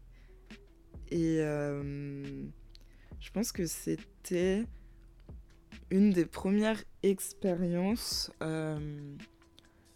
Et. 1.12 1.42
Euh, 1.42 2.24
je 3.20 3.30
pense 3.30 3.52
que 3.52 3.68
c'était 3.68 4.66
une 5.92 6.10
des 6.10 6.26
premières 6.26 6.84
expériences, 7.04 8.32
euh, 8.42 8.80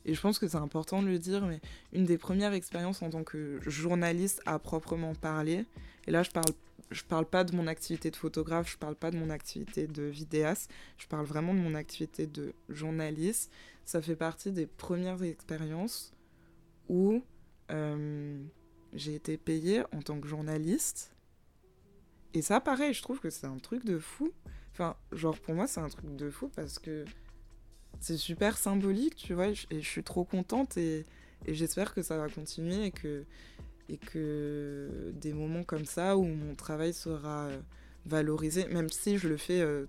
et 0.05 0.13
je 0.13 0.21
pense 0.21 0.38
que 0.38 0.47
c'est 0.47 0.58
important 0.58 1.01
de 1.01 1.08
le 1.08 1.17
dire, 1.17 1.43
mais 1.47 1.60
une 1.91 2.03
des 2.03 2.19
premières 2.19 2.53
expériences 2.53 3.01
en 3.01 3.10
tant 3.10 3.23
que 3.23 3.60
journaliste 3.65 4.43
à 4.45 4.60
proprement 4.60 5.15
parler. 5.15 5.65
Et 6.05 6.12
là, 6.12 6.21
je 6.21 6.29
parle, 6.29 6.45
je 6.91 7.03
parle 7.03 7.25
pas 7.25 7.43
de 7.43 7.55
mon 7.55 7.67
activité 7.67 8.11
de 8.11 8.15
photographe, 8.15 8.71
je 8.71 8.77
parle 8.77 8.95
pas 8.95 9.11
de 9.11 9.17
mon 9.17 9.29
activité 9.29 9.87
de 9.87 10.03
vidéaste, 10.03 10.71
je 10.97 11.07
parle 11.07 11.25
vraiment 11.25 11.53
de 11.53 11.59
mon 11.59 11.75
activité 11.75 12.27
de 12.27 12.53
journaliste. 12.69 13.51
Ça 13.85 14.01
fait 14.01 14.15
partie 14.15 14.51
des 14.51 14.65
premières 14.65 15.21
expériences 15.23 16.13
où 16.89 17.23
euh, 17.71 18.43
j'ai 18.93 19.15
été 19.15 19.37
payée 19.37 19.83
en 19.91 20.01
tant 20.01 20.19
que 20.19 20.27
journaliste 20.27 21.15
et 22.35 22.41
ça, 22.41 22.59
pareil, 22.59 22.93
je 22.93 23.01
trouve 23.01 23.19
que 23.21 23.29
c'est 23.29 23.47
un 23.47 23.57
truc 23.57 23.85
de 23.85 23.97
fou. 23.97 24.31
Enfin, 24.73 24.97
genre, 25.13 25.39
pour 25.39 25.55
moi, 25.55 25.67
c'est 25.67 25.79
un 25.79 25.87
truc 25.87 26.15
de 26.17 26.29
fou 26.29 26.49
parce 26.53 26.79
que 26.79 27.05
c'est 28.01 28.17
super 28.17 28.57
symbolique, 28.57 29.15
tu 29.15 29.33
vois, 29.33 29.47
et 29.47 29.55
je 29.55 29.87
suis 29.87 30.03
trop 30.03 30.25
contente 30.25 30.75
et, 30.75 31.05
et 31.45 31.53
j'espère 31.53 31.93
que 31.93 32.01
ça 32.01 32.17
va 32.17 32.27
continuer 32.27 32.87
et 32.87 32.91
que, 32.91 33.23
et 33.89 33.97
que 33.97 35.11
des 35.15 35.33
moments 35.33 35.63
comme 35.63 35.85
ça 35.85 36.17
où 36.17 36.23
mon 36.23 36.55
travail 36.55 36.93
sera 36.93 37.47
euh, 37.47 37.59
valorisé, 38.05 38.67
même 38.67 38.89
si 38.89 39.17
je 39.17 39.27
le 39.27 39.37
fais 39.37 39.61
euh, 39.61 39.85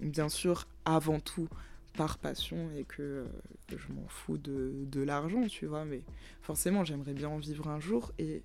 bien 0.00 0.28
sûr 0.28 0.66
avant 0.84 1.20
tout 1.20 1.48
par 1.96 2.18
passion 2.18 2.70
et 2.76 2.84
que, 2.84 3.02
euh, 3.02 3.26
je 3.70 3.92
m'en 3.92 4.06
fous 4.08 4.38
de, 4.38 4.72
de 4.86 5.00
l'argent, 5.00 5.46
tu 5.46 5.66
vois, 5.66 5.84
mais 5.84 6.02
forcément 6.42 6.84
j'aimerais 6.84 7.14
bien 7.14 7.28
en 7.28 7.38
vivre 7.38 7.68
un 7.68 7.80
jour 7.80 8.12
et 8.18 8.42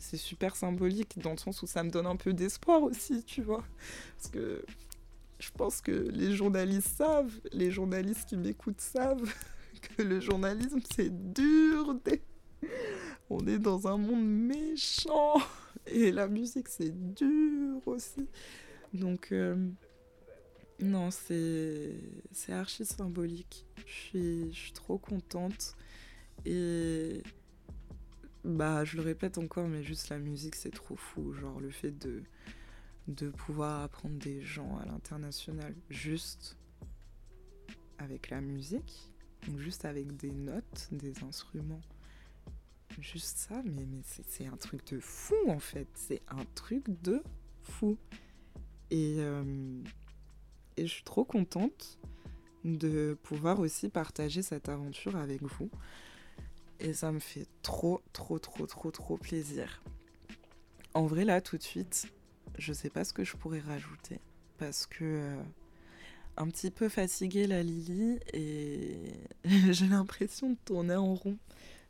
c'est 0.00 0.16
super 0.16 0.56
symbolique 0.56 1.18
dans 1.18 1.32
le 1.32 1.38
sens 1.38 1.62
où 1.62 1.66
ça 1.66 1.82
me 1.82 1.90
donne 1.90 2.06
un 2.06 2.16
peu 2.16 2.32
d'espoir 2.32 2.82
aussi, 2.82 3.24
tu 3.24 3.42
vois. 3.42 3.64
Parce 4.16 4.30
que 4.30 4.64
je 5.38 5.50
pense 5.50 5.80
que 5.80 5.90
les 5.90 6.34
journalistes 6.34 6.96
savent, 6.96 7.40
les 7.52 7.70
journalistes 7.70 8.28
qui 8.28 8.36
m'écoutent 8.36 8.80
savent 8.80 9.32
que 9.96 10.02
le 10.02 10.20
journalisme 10.20 10.80
c'est 10.94 11.32
dur. 11.32 11.96
On 13.30 13.46
est 13.46 13.58
dans 13.58 13.86
un 13.88 13.96
monde 13.96 14.24
méchant 14.24 15.34
et 15.86 16.12
la 16.12 16.28
musique 16.28 16.68
c'est 16.68 16.92
dur 17.14 17.80
aussi. 17.86 18.28
Donc 18.92 19.32
euh, 19.32 19.56
non, 20.80 21.10
c'est 21.10 21.94
archi 22.48 22.84
symbolique. 22.84 23.66
Je 23.86 24.50
suis, 24.52 24.72
trop 24.72 24.98
contente 24.98 25.76
et 26.44 27.22
bah, 28.44 28.84
je 28.84 28.96
le 28.96 29.02
répète 29.02 29.38
encore, 29.38 29.68
mais 29.68 29.82
juste 29.82 30.08
la 30.08 30.18
musique, 30.18 30.54
c'est 30.54 30.72
trop 30.72 30.96
fou. 30.96 31.32
Genre, 31.32 31.60
le 31.60 31.70
fait 31.70 31.92
de, 31.92 32.22
de 33.08 33.30
pouvoir 33.30 33.82
apprendre 33.82 34.18
des 34.18 34.42
gens 34.42 34.76
à 34.78 34.84
l'international 34.84 35.74
juste 35.88 36.56
avec 37.98 38.30
la 38.30 38.40
musique, 38.40 39.12
juste 39.56 39.84
avec 39.84 40.16
des 40.16 40.32
notes, 40.32 40.88
des 40.90 41.22
instruments. 41.22 41.80
Juste 43.00 43.38
ça, 43.38 43.62
mais, 43.64 43.86
c'est 44.04 44.46
un 44.46 44.56
truc 44.56 44.86
de 44.92 45.00
fou 45.00 45.34
en 45.48 45.58
fait. 45.58 45.88
C'est 45.94 46.22
un 46.28 46.44
truc 46.54 46.84
de 47.02 47.22
fou. 47.62 47.96
Et, 48.90 49.16
euh, 49.18 49.82
et 50.76 50.86
je 50.86 50.92
suis 50.92 51.04
trop 51.04 51.24
contente 51.24 51.98
de 52.64 53.18
pouvoir 53.22 53.60
aussi 53.60 53.88
partager 53.88 54.42
cette 54.42 54.68
aventure 54.68 55.16
avec 55.16 55.42
vous. 55.42 55.70
Et 56.80 56.92
ça 56.92 57.12
me 57.12 57.18
fait 57.18 57.46
trop, 57.62 58.02
trop, 58.12 58.38
trop, 58.38 58.66
trop, 58.66 58.90
trop 58.90 59.16
plaisir. 59.16 59.82
En 60.92 61.06
vrai, 61.06 61.24
là, 61.24 61.40
tout 61.40 61.56
de 61.56 61.62
suite, 61.62 62.12
je 62.58 62.72
sais 62.72 62.90
pas 62.90 63.04
ce 63.04 63.12
que 63.12 63.24
je 63.24 63.36
pourrais 63.36 63.60
rajouter. 63.60 64.20
Parce 64.58 64.86
que. 64.86 65.04
Euh, 65.04 65.42
un 66.36 66.48
petit 66.48 66.70
peu 66.70 66.88
fatiguée, 66.88 67.46
la 67.46 67.62
Lily, 67.62 68.18
et 68.32 68.96
j'ai 69.70 69.86
l'impression 69.86 70.50
de 70.50 70.56
tourner 70.64 70.96
en 70.96 71.14
rond 71.14 71.38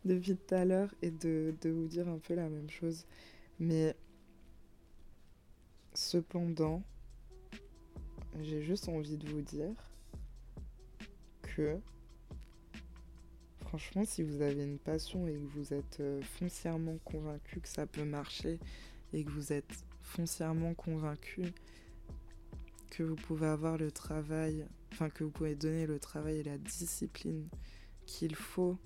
depuis 0.05 0.37
tout 0.37 0.55
à 0.55 0.65
l'heure 0.65 0.95
et 1.03 1.11
de, 1.11 1.55
de, 1.61 1.71
vous 1.71 1.87
dire 1.87 2.09
un 2.09 2.19
peu 2.19 2.35
la 2.35 2.49
même 2.49 2.71
chose. 2.71 3.07
Mais 3.59 3.95
cependant, 5.95 6.83
j'ai 8.43 8.63
juste 8.63 8.89
envie 8.89 9.17
de 9.17 9.29
vous 9.29 9.43
dire 9.43 9.75
que 11.43 11.79
franchement, 13.61 14.05
si 14.05 14.23
vous 14.23 14.41
avez 14.41 14.63
une 14.63 14.79
passion 14.79 15.27
et 15.27 15.35
que 15.35 15.47
vous 15.59 15.73
êtes 15.73 15.99
euh, 16.01 16.21
foncièrement 16.23 16.99
convaincu 17.05 17.61
que 17.61 17.69
ça 17.69 17.87
peut 17.87 18.05
marcher 18.05 18.61
et 19.13 19.25
que 19.25 19.31
vous 19.31 19.53
êtes 19.53 19.85
foncièrement 20.01 20.75
convaincu 20.75 21.53
que 22.91 23.03
vous 23.03 23.17
pouvez 23.17 23.49
avoir 23.49 23.77
le 23.77 23.91
travail, 23.91 24.65
enfin 24.93 25.11
que 25.11 25.25
vous 25.25 25.31
pouvez 25.31 25.57
donner 25.57 25.87
le 25.87 25.99
travail 25.99 26.39
et 26.39 26.43
la 26.45 26.59
discipline 26.59 27.49
qu'il 28.07 28.37
faut 28.37 28.79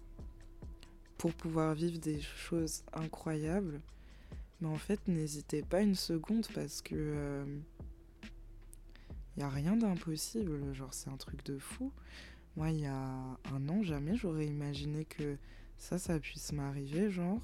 pour 1.19 1.35
pouvoir 1.35 1.75
vivre 1.75 1.99
des 1.99 2.21
choses 2.21 2.85
incroyables, 2.93 3.81
mais 4.61 4.69
en 4.69 4.77
fait 4.77 5.01
n'hésitez 5.09 5.63
pas 5.63 5.83
une 5.83 5.97
seconde 5.97 6.47
parce 6.55 6.81
que 6.81 6.95
euh, 6.95 7.59
a 9.41 9.49
rien 9.49 9.77
d'impossible, 9.77 10.73
genre 10.75 10.95
c'est 10.95 11.11
un 11.11 11.17
truc 11.17 11.45
de 11.45 11.59
fou. 11.59 11.93
Moi 12.57 12.71
il 12.71 12.81
y 12.81 12.87
a 12.87 13.39
un 13.53 13.69
an 13.69 13.83
jamais 13.83 14.17
j'aurais 14.17 14.47
imaginé 14.47 15.05
que 15.05 15.37
ça 15.77 15.99
ça 15.99 16.19
puisse 16.19 16.53
m'arriver 16.53 17.11
genre. 17.11 17.43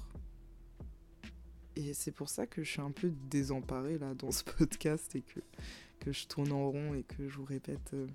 Et 1.75 1.93
c'est 1.93 2.11
pour 2.11 2.29
ça 2.29 2.47
que 2.47 2.63
je 2.63 2.71
suis 2.71 2.81
un 2.81 2.91
peu 2.91 3.11
désemparée 3.29 3.97
là 3.97 4.13
dans 4.13 4.31
ce 4.31 4.43
podcast 4.57 5.13
et 5.15 5.21
que, 5.21 5.41
que 5.99 6.13
je 6.13 6.27
tourne 6.27 6.53
en 6.53 6.69
rond 6.69 6.93
et 6.93 7.03
que 7.03 7.27
je 7.27 7.37
vous 7.37 7.45
répète 7.45 7.93
euh, 7.93 8.07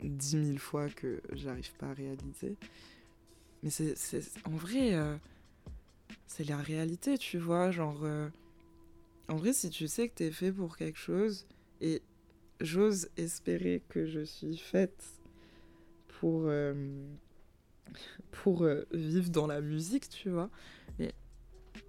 dix 0.00 0.36
mille 0.36 0.60
fois 0.60 0.88
que 0.88 1.20
j'arrive 1.32 1.72
pas 1.74 1.88
à 1.88 1.94
réaliser. 1.94 2.56
Mais 3.62 3.70
c'est, 3.70 3.94
en 4.44 4.56
vrai, 4.56 4.94
euh, 4.94 5.16
c'est 6.26 6.44
la 6.48 6.58
réalité, 6.58 7.18
tu 7.18 7.38
vois. 7.38 7.70
Genre, 7.70 8.00
euh, 8.04 8.28
en 9.28 9.36
vrai, 9.36 9.52
si 9.52 9.70
tu 9.70 9.86
sais 9.86 10.08
que 10.08 10.14
t'es 10.14 10.30
fait 10.30 10.52
pour 10.52 10.76
quelque 10.76 10.98
chose, 10.98 11.46
et 11.80 12.02
j'ose 12.60 13.08
espérer 13.16 13.82
que 13.88 14.06
je 14.06 14.24
suis 14.24 14.56
faite 14.56 15.04
pour, 16.20 16.44
euh, 16.46 17.06
pour 18.30 18.66
vivre 18.92 19.30
dans 19.30 19.46
la 19.46 19.60
musique, 19.60 20.08
tu 20.08 20.30
vois. 20.30 20.50
Mais 20.98 21.12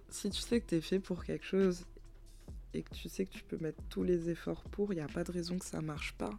si 0.08 0.30
tu 0.30 0.40
sais 0.40 0.60
que 0.60 0.66
t'es 0.66 0.80
fait 0.80 1.00
pour 1.00 1.24
quelque 1.24 1.44
chose 1.44 1.86
et 2.74 2.82
que 2.82 2.94
tu 2.94 3.08
sais 3.08 3.26
que 3.26 3.32
tu 3.32 3.44
peux 3.44 3.58
mettre 3.58 3.82
tous 3.88 4.02
les 4.02 4.30
efforts 4.30 4.64
pour, 4.64 4.92
il 4.92 4.96
n'y 4.96 5.02
a 5.02 5.08
pas 5.08 5.24
de 5.24 5.32
raison 5.32 5.58
que 5.58 5.64
ça 5.64 5.80
marche 5.80 6.14
pas. 6.14 6.38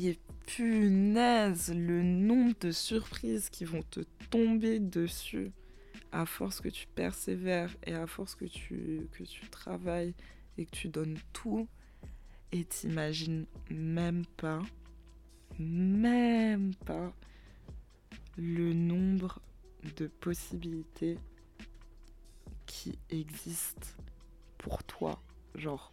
Et 0.00 0.16
punaise, 0.46 1.74
le 1.74 2.04
nombre 2.04 2.54
de 2.60 2.70
surprises 2.70 3.50
qui 3.50 3.64
vont 3.64 3.82
te 3.82 4.00
tomber 4.30 4.78
dessus 4.78 5.50
à 6.12 6.24
force 6.24 6.60
que 6.60 6.68
tu 6.68 6.86
persévères 6.86 7.74
et 7.84 7.94
à 7.94 8.06
force 8.06 8.36
que 8.36 8.44
tu, 8.44 9.08
travailles 9.50 10.14
et 10.56 10.66
que 10.66 10.70
tu 10.70 10.88
donnes 10.88 11.18
tout. 11.32 11.66
Et 12.52 12.64
t'imagines 12.64 13.46
même 13.70 14.24
pas, 14.36 14.62
même 15.58 16.76
pas 16.86 17.12
le 18.36 18.72
nombre 18.74 19.42
de 19.96 20.06
possibilités 20.06 21.18
qui 22.66 22.96
existent 23.10 23.88
pour 24.58 24.84
toi. 24.84 25.20
Genre, 25.56 25.92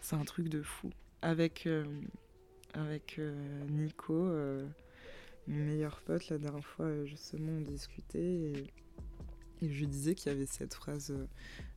c'est 0.00 0.16
un 0.16 0.24
truc 0.24 0.48
de 0.48 0.62
fou. 0.62 0.88
Avec, 1.20 1.66
euh, 1.66 1.84
avec 2.76 3.18
euh, 3.18 3.34
Nico, 3.68 4.14
euh, 4.14 4.66
mon 5.48 5.64
meilleur 5.64 6.00
pote. 6.02 6.28
La 6.28 6.38
dernière 6.38 6.64
fois, 6.64 6.86
euh, 6.86 7.06
justement, 7.06 7.52
on 7.52 7.60
discutait 7.60 8.18
et, 8.20 8.72
je 9.62 9.84
disais 9.86 10.14
qu'il 10.14 10.30
y 10.30 10.34
avait 10.34 10.46
cette 10.46 10.74
phrase 10.74 11.14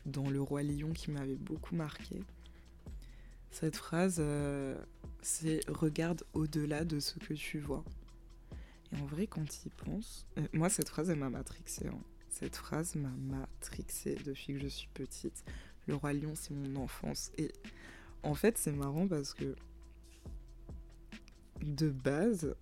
dans 0.06 0.30
Le 0.30 0.42
Roi 0.42 0.64
Lion 0.64 0.92
qui 0.92 1.12
m'avait 1.12 1.38
beaucoup 1.38 1.76
marqué. 1.76 2.22
Cette 3.52 3.78
phrase, 3.78 4.22
c'est 5.22 5.62
regarde 5.70 6.24
au-delà 6.34 6.84
de 6.84 7.00
ce 7.00 7.18
que 7.20 7.34
tu 7.34 7.58
vois. 7.60 7.86
Et 8.92 8.98
en 8.98 9.06
vrai, 9.06 9.28
quand 9.28 9.46
tu 9.46 9.68
y 9.68 9.70
penses, 9.70 10.28
moi, 10.52 10.68
cette 10.70 10.90
phrase, 10.90 11.10
elle 11.10 11.20
m'a 11.20 11.30
matrixée. 11.30 11.88
Hein. 11.88 12.02
Cette 12.30 12.58
phrase 12.58 12.96
m'a 12.96 13.14
matrixée 13.38 14.18
depuis 14.26 14.56
que 14.56 14.60
je 14.60 14.68
suis 14.68 14.90
petite. 14.94 15.46
Le 15.88 15.96
Roi 15.96 16.12
Lion, 16.12 16.34
c'est 16.36 16.54
mon 16.54 16.76
enfance. 16.76 17.32
Et 17.38 17.50
en 18.24 18.36
fait, 18.36 18.58
c'est 18.58 18.74
marrant 18.74 19.08
parce 19.08 19.34
que 19.34 19.56
de 21.62 21.90
base, 21.90 22.56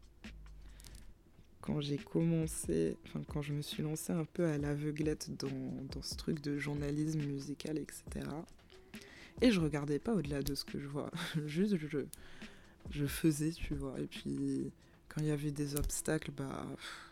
quand 1.61 1.81
j'ai 1.81 1.97
commencé, 1.97 2.97
enfin 3.05 3.21
quand 3.27 3.41
je 3.41 3.53
me 3.53 3.61
suis 3.61 3.83
lancée 3.83 4.13
un 4.13 4.25
peu 4.25 4.45
à 4.45 4.57
l'aveuglette 4.57 5.35
dans, 5.37 5.85
dans, 5.91 6.01
ce 6.01 6.15
truc 6.15 6.41
de 6.41 6.57
journalisme 6.57 7.21
musical, 7.21 7.77
etc. 7.77 8.05
Et 9.41 9.51
je 9.51 9.59
regardais 9.59 9.99
pas 9.99 10.13
au-delà 10.13 10.41
de 10.41 10.55
ce 10.55 10.63
que 10.65 10.79
je 10.79 10.87
vois. 10.87 11.11
Juste, 11.45 11.77
je, 11.77 11.99
je 12.89 13.05
faisais, 13.05 13.51
tu 13.51 13.75
vois. 13.75 13.99
Et 13.99 14.07
puis, 14.07 14.71
quand 15.09 15.21
il 15.21 15.27
y 15.27 15.31
avait 15.31 15.51
des 15.51 15.75
obstacles, 15.75 16.31
bah, 16.31 16.65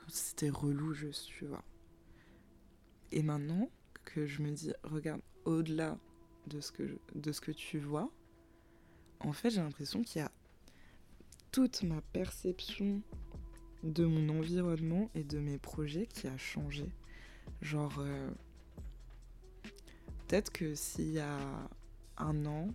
c'était 0.07 0.49
relou, 0.49 0.93
juste, 0.93 1.25
tu 1.27 1.45
vois. 1.45 1.63
Et 3.11 3.23
maintenant 3.23 3.69
que 4.03 4.25
je 4.25 4.41
me 4.41 4.51
dis, 4.51 4.73
regarde, 4.83 5.21
au-delà 5.45 5.97
de, 6.47 6.59
ce 6.61 6.71
que 6.71 6.97
de 7.13 7.31
ce 7.31 7.41
que 7.41 7.51
tu 7.51 7.77
vois, 7.77 8.09
en 9.19 9.33
fait, 9.33 9.49
j'ai 9.49 9.61
l'impression 9.61 10.01
qu'il 10.03 10.21
y 10.21 10.25
a 10.25 10.31
toute 11.55 11.83
ma 11.83 12.01
perception 12.11 13.01
de 13.81 14.03
mon 14.03 14.39
environnement 14.39 15.09
et 15.15 15.23
de 15.23 15.39
mes 15.39 15.57
projets 15.57 16.05
qui 16.05 16.27
a 16.27 16.35
changé. 16.35 16.89
Genre, 17.61 17.95
euh, 17.99 18.29
peut-être 20.27 20.51
que 20.51 20.75
s'il 20.75 21.13
y 21.13 21.19
a 21.19 21.39
un 22.17 22.45
an, 22.45 22.67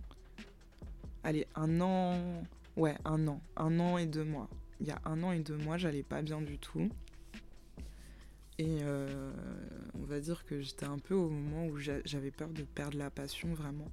allez, 1.23 1.45
un 1.53 1.79
an, 1.79 2.43
ouais, 2.75 2.95
un 3.05 3.27
an, 3.27 3.39
un 3.55 3.79
an 3.79 3.99
et 3.99 4.07
deux 4.07 4.23
mois. 4.23 4.49
Il 4.79 4.87
y 4.87 4.91
a 4.91 4.99
un 5.05 5.21
an 5.21 5.31
et 5.31 5.41
deux 5.41 5.57
mois, 5.57 5.77
j'allais 5.77 6.01
pas 6.01 6.23
bien 6.23 6.41
du 6.41 6.57
tout. 6.57 6.89
Et 8.57 8.79
euh, 8.81 9.31
on 9.93 10.05
va 10.05 10.19
dire 10.19 10.43
que 10.43 10.59
j'étais 10.59 10.87
un 10.87 10.97
peu 10.97 11.13
au 11.13 11.29
moment 11.29 11.67
où 11.67 11.77
j'avais 11.77 12.31
peur 12.31 12.49
de 12.49 12.63
perdre 12.63 12.97
la 12.97 13.11
passion 13.11 13.53
vraiment. 13.53 13.91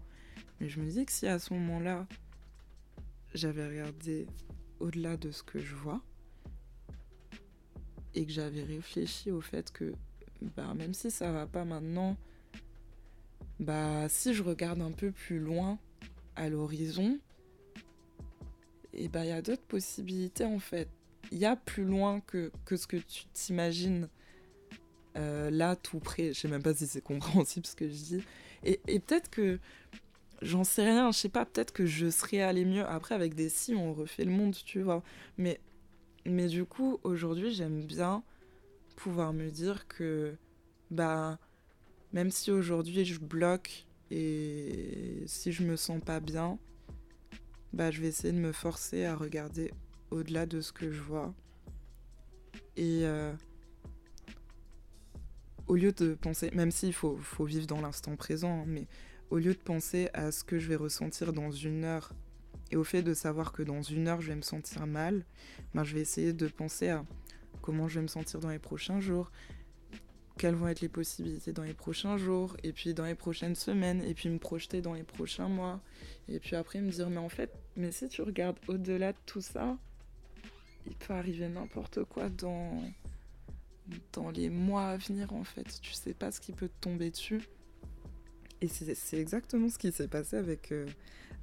Mais 0.62 0.70
je 0.70 0.80
me 0.80 0.86
disais 0.86 1.04
que 1.04 1.12
si 1.12 1.26
à 1.26 1.38
ce 1.38 1.52
moment-là, 1.52 2.06
j'avais 3.34 3.68
regardé 3.68 4.26
au-delà 4.80 5.16
de 5.16 5.30
ce 5.30 5.42
que 5.42 5.58
je 5.58 5.74
vois 5.74 6.00
et 8.14 8.24
que 8.24 8.32
j'avais 8.32 8.62
réfléchi 8.62 9.30
au 9.30 9.40
fait 9.40 9.70
que 9.72 9.92
bah, 10.56 10.74
même 10.74 10.94
si 10.94 11.10
ça 11.10 11.32
va 11.32 11.46
pas 11.46 11.64
maintenant, 11.64 12.16
bah 13.60 14.08
si 14.08 14.34
je 14.34 14.42
regarde 14.42 14.80
un 14.80 14.92
peu 14.92 15.10
plus 15.10 15.38
loin 15.38 15.78
à 16.36 16.48
l'horizon, 16.48 17.18
et 18.92 19.08
bah 19.08 19.24
il 19.24 19.28
y 19.28 19.32
a 19.32 19.42
d'autres 19.42 19.62
possibilités 19.62 20.44
en 20.44 20.58
fait. 20.58 20.88
Il 21.30 21.38
y 21.38 21.44
a 21.44 21.56
plus 21.56 21.84
loin 21.84 22.20
que, 22.20 22.50
que 22.64 22.76
ce 22.76 22.86
que 22.86 22.96
tu 22.96 23.24
t'imagines 23.34 24.08
euh, 25.16 25.50
là 25.50 25.76
tout 25.76 25.98
près. 25.98 26.32
Je 26.32 26.40
sais 26.40 26.48
même 26.48 26.62
pas 26.62 26.74
si 26.74 26.86
c'est 26.86 27.02
compréhensible 27.02 27.66
ce 27.66 27.74
que 27.74 27.88
je 27.88 27.94
dis. 27.94 28.24
Et 28.64 28.98
peut-être 28.98 29.30
que 29.30 29.60
J'en 30.40 30.62
sais 30.62 30.84
rien, 30.84 31.10
je 31.10 31.18
sais 31.18 31.28
pas, 31.28 31.44
peut-être 31.44 31.72
que 31.72 31.84
je 31.84 32.10
serais 32.10 32.40
allé 32.40 32.64
mieux. 32.64 32.86
Après, 32.86 33.14
avec 33.14 33.34
des 33.34 33.48
si, 33.48 33.74
on 33.74 33.92
refait 33.92 34.24
le 34.24 34.30
monde, 34.30 34.54
tu 34.64 34.80
vois. 34.82 35.02
Mais, 35.36 35.60
mais 36.24 36.46
du 36.46 36.64
coup, 36.64 37.00
aujourd'hui, 37.02 37.52
j'aime 37.52 37.84
bien 37.84 38.22
pouvoir 38.96 39.32
me 39.32 39.50
dire 39.50 39.88
que, 39.88 40.36
bah, 40.90 41.38
même 42.12 42.30
si 42.30 42.50
aujourd'hui 42.50 43.04
je 43.04 43.18
bloque 43.18 43.86
et 44.10 45.22
si 45.26 45.52
je 45.52 45.62
me 45.62 45.76
sens 45.76 46.00
pas 46.00 46.20
bien, 46.20 46.58
bah, 47.72 47.90
je 47.90 48.00
vais 48.00 48.08
essayer 48.08 48.32
de 48.32 48.38
me 48.38 48.52
forcer 48.52 49.04
à 49.04 49.16
regarder 49.16 49.72
au-delà 50.10 50.46
de 50.46 50.60
ce 50.60 50.72
que 50.72 50.90
je 50.90 51.00
vois. 51.00 51.34
Et 52.76 53.00
euh, 53.02 53.32
au 55.66 55.74
lieu 55.74 55.92
de 55.92 56.14
penser, 56.14 56.50
même 56.52 56.70
s'il 56.70 56.92
faut, 56.92 57.16
faut 57.16 57.44
vivre 57.44 57.66
dans 57.66 57.80
l'instant 57.80 58.16
présent, 58.16 58.62
hein, 58.62 58.64
mais 58.66 58.86
au 59.30 59.38
lieu 59.38 59.52
de 59.52 59.58
penser 59.58 60.08
à 60.14 60.32
ce 60.32 60.44
que 60.44 60.58
je 60.58 60.68
vais 60.68 60.76
ressentir 60.76 61.32
dans 61.32 61.50
une 61.50 61.84
heure 61.84 62.12
et 62.70 62.76
au 62.76 62.84
fait 62.84 63.02
de 63.02 63.14
savoir 63.14 63.52
que 63.52 63.62
dans 63.62 63.82
une 63.82 64.08
heure 64.08 64.20
je 64.20 64.28
vais 64.28 64.36
me 64.36 64.42
sentir 64.42 64.86
mal, 64.86 65.24
ben 65.74 65.84
je 65.84 65.94
vais 65.94 66.00
essayer 66.00 66.32
de 66.32 66.46
penser 66.48 66.88
à 66.88 67.04
comment 67.62 67.88
je 67.88 67.96
vais 67.96 68.02
me 68.02 68.08
sentir 68.08 68.40
dans 68.40 68.50
les 68.50 68.58
prochains 68.58 69.00
jours, 69.00 69.30
quelles 70.36 70.54
vont 70.54 70.68
être 70.68 70.80
les 70.80 70.88
possibilités 70.88 71.52
dans 71.52 71.64
les 71.64 71.74
prochains 71.74 72.16
jours, 72.16 72.56
et 72.62 72.72
puis 72.72 72.94
dans 72.94 73.04
les 73.04 73.14
prochaines 73.14 73.54
semaines, 73.54 74.02
et 74.04 74.14
puis 74.14 74.28
me 74.28 74.38
projeter 74.38 74.80
dans 74.80 74.94
les 74.94 75.02
prochains 75.02 75.48
mois, 75.48 75.80
et 76.28 76.38
puis 76.38 76.56
après 76.56 76.80
me 76.80 76.90
dire 76.90 77.10
mais 77.10 77.18
en 77.18 77.28
fait, 77.28 77.50
mais 77.76 77.90
si 77.90 78.08
tu 78.08 78.22
regardes 78.22 78.58
au-delà 78.68 79.12
de 79.12 79.18
tout 79.26 79.40
ça, 79.40 79.76
il 80.86 80.94
peut 80.94 81.14
arriver 81.14 81.48
n'importe 81.48 82.04
quoi 82.04 82.28
dans 82.28 82.82
dans 84.12 84.30
les 84.30 84.50
mois 84.50 84.88
à 84.88 84.96
venir 84.98 85.32
en 85.32 85.44
fait, 85.44 85.80
tu 85.80 85.92
sais 85.92 86.12
pas 86.12 86.30
ce 86.30 86.40
qui 86.40 86.52
peut 86.52 86.68
te 86.68 86.80
tomber 86.80 87.10
dessus. 87.10 87.48
Et 88.60 88.68
c'est 88.68 89.18
exactement 89.18 89.68
ce 89.68 89.78
qui 89.78 89.92
s'est 89.92 90.08
passé 90.08 90.36
avec, 90.36 90.72
euh, 90.72 90.86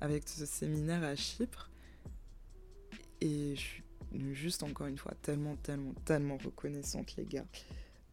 avec 0.02 0.28
ce 0.28 0.46
séminaire 0.46 1.04
à 1.04 1.16
Chypre. 1.16 1.70
Et 3.22 3.56
je 3.56 3.62
suis 3.62 3.84
juste 4.34 4.64
encore 4.64 4.88
une 4.88 4.98
fois 4.98 5.14
tellement, 5.22 5.56
tellement, 5.58 5.94
tellement 6.06 6.38
reconnaissante, 6.38 7.16
les 7.16 7.26
gars. 7.26 7.46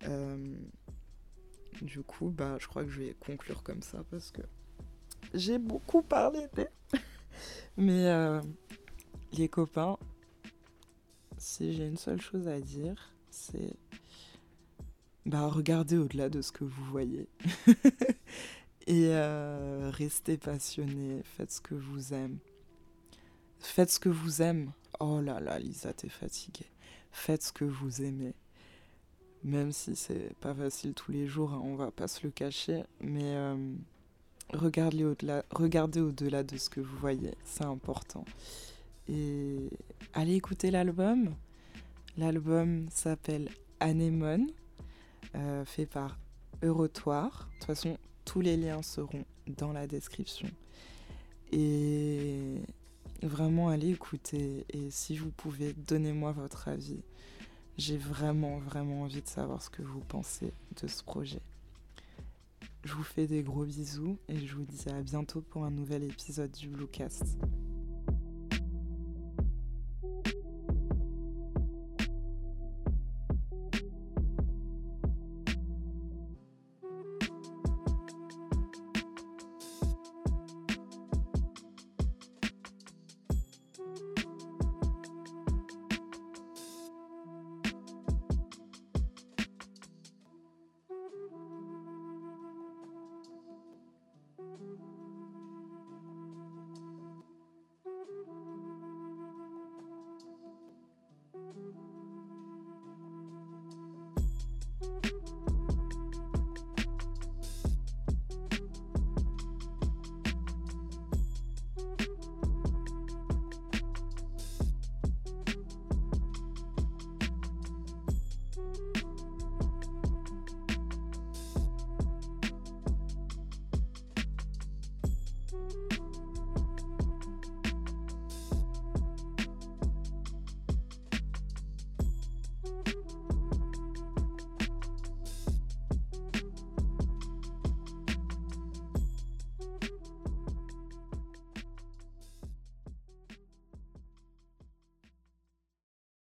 Euh, 0.04 0.54
Du 1.80 2.02
coup, 2.02 2.28
bah, 2.30 2.58
je 2.60 2.66
crois 2.68 2.84
que 2.84 2.90
je 2.90 3.00
vais 3.00 3.16
conclure 3.18 3.62
comme 3.62 3.82
ça 3.82 4.04
parce 4.10 4.30
que 4.30 4.42
j'ai 5.34 5.58
beaucoup 5.58 6.02
parlé. 6.02 6.46
Mais 7.76 8.06
euh, 8.08 8.40
les 9.32 9.48
copains, 9.48 9.98
si 11.38 11.72
j'ai 11.74 11.86
une 11.86 11.96
seule 11.96 12.20
chose 12.20 12.46
à 12.46 12.60
dire, 12.60 13.12
c'est 13.30 13.74
bah, 15.24 15.46
regardez 15.48 15.96
au-delà 15.96 16.28
de 16.28 16.42
ce 16.42 16.52
que 16.52 16.64
vous 16.64 16.84
voyez. 16.84 17.28
Et 18.86 19.08
euh, 19.10 19.90
restez 19.92 20.36
passionné, 20.36 21.22
faites 21.22 21.52
ce 21.52 21.60
que 21.60 21.74
vous 21.74 22.14
aimez. 22.14 22.40
Faites 23.60 23.90
ce 23.90 24.00
que 24.00 24.08
vous 24.08 24.42
aimez. 24.42 24.70
Oh 24.98 25.20
là 25.20 25.38
là, 25.40 25.58
Lisa, 25.58 25.92
t'es 25.92 26.08
fatiguée. 26.08 26.66
Faites 27.12 27.42
ce 27.42 27.52
que 27.52 27.64
vous 27.64 28.02
aimez. 28.02 28.34
Même 29.44 29.72
si 29.72 29.94
c'est 29.94 30.34
pas 30.40 30.54
facile 30.54 30.94
tous 30.94 31.12
les 31.12 31.26
jours, 31.26 31.52
hein, 31.52 31.60
on 31.64 31.76
va 31.76 31.90
pas 31.90 32.08
se 32.08 32.24
le 32.24 32.30
cacher. 32.30 32.82
Mais 33.00 33.36
euh, 33.36 33.56
regardez 34.52 35.04
au-delà 35.04 36.42
de 36.42 36.56
ce 36.56 36.68
que 36.68 36.80
vous 36.80 36.96
voyez, 36.98 37.34
c'est 37.44 37.64
important. 37.64 38.24
Et 39.08 39.70
allez 40.12 40.34
écouter 40.34 40.70
l'album. 40.70 41.34
L'album 42.16 42.88
s'appelle 42.90 43.48
Anémone, 43.80 44.50
euh, 45.34 45.64
fait 45.64 45.86
par 45.86 46.18
Eurotoire. 46.62 47.48
De 47.48 47.58
toute 47.58 47.66
façon, 47.66 47.96
tous 48.32 48.40
les 48.40 48.56
liens 48.56 48.80
seront 48.80 49.26
dans 49.58 49.74
la 49.74 49.86
description. 49.86 50.48
Et 51.52 52.62
vraiment, 53.22 53.68
allez 53.68 53.90
écouter. 53.90 54.64
Et 54.70 54.90
si 54.90 55.18
vous 55.18 55.30
pouvez, 55.30 55.74
donnez-moi 55.74 56.32
votre 56.32 56.68
avis. 56.68 57.02
J'ai 57.76 57.98
vraiment, 57.98 58.58
vraiment 58.58 59.02
envie 59.02 59.20
de 59.20 59.28
savoir 59.28 59.60
ce 59.60 59.68
que 59.68 59.82
vous 59.82 60.00
pensez 60.00 60.54
de 60.80 60.86
ce 60.88 61.02
projet. 61.02 61.42
Je 62.84 62.94
vous 62.94 63.04
fais 63.04 63.26
des 63.26 63.42
gros 63.42 63.66
bisous 63.66 64.16
et 64.30 64.46
je 64.46 64.54
vous 64.54 64.64
dis 64.64 64.88
à 64.88 65.02
bientôt 65.02 65.42
pour 65.42 65.66
un 65.66 65.70
nouvel 65.70 66.02
épisode 66.02 66.52
du 66.52 66.68
Bluecast. 66.68 67.36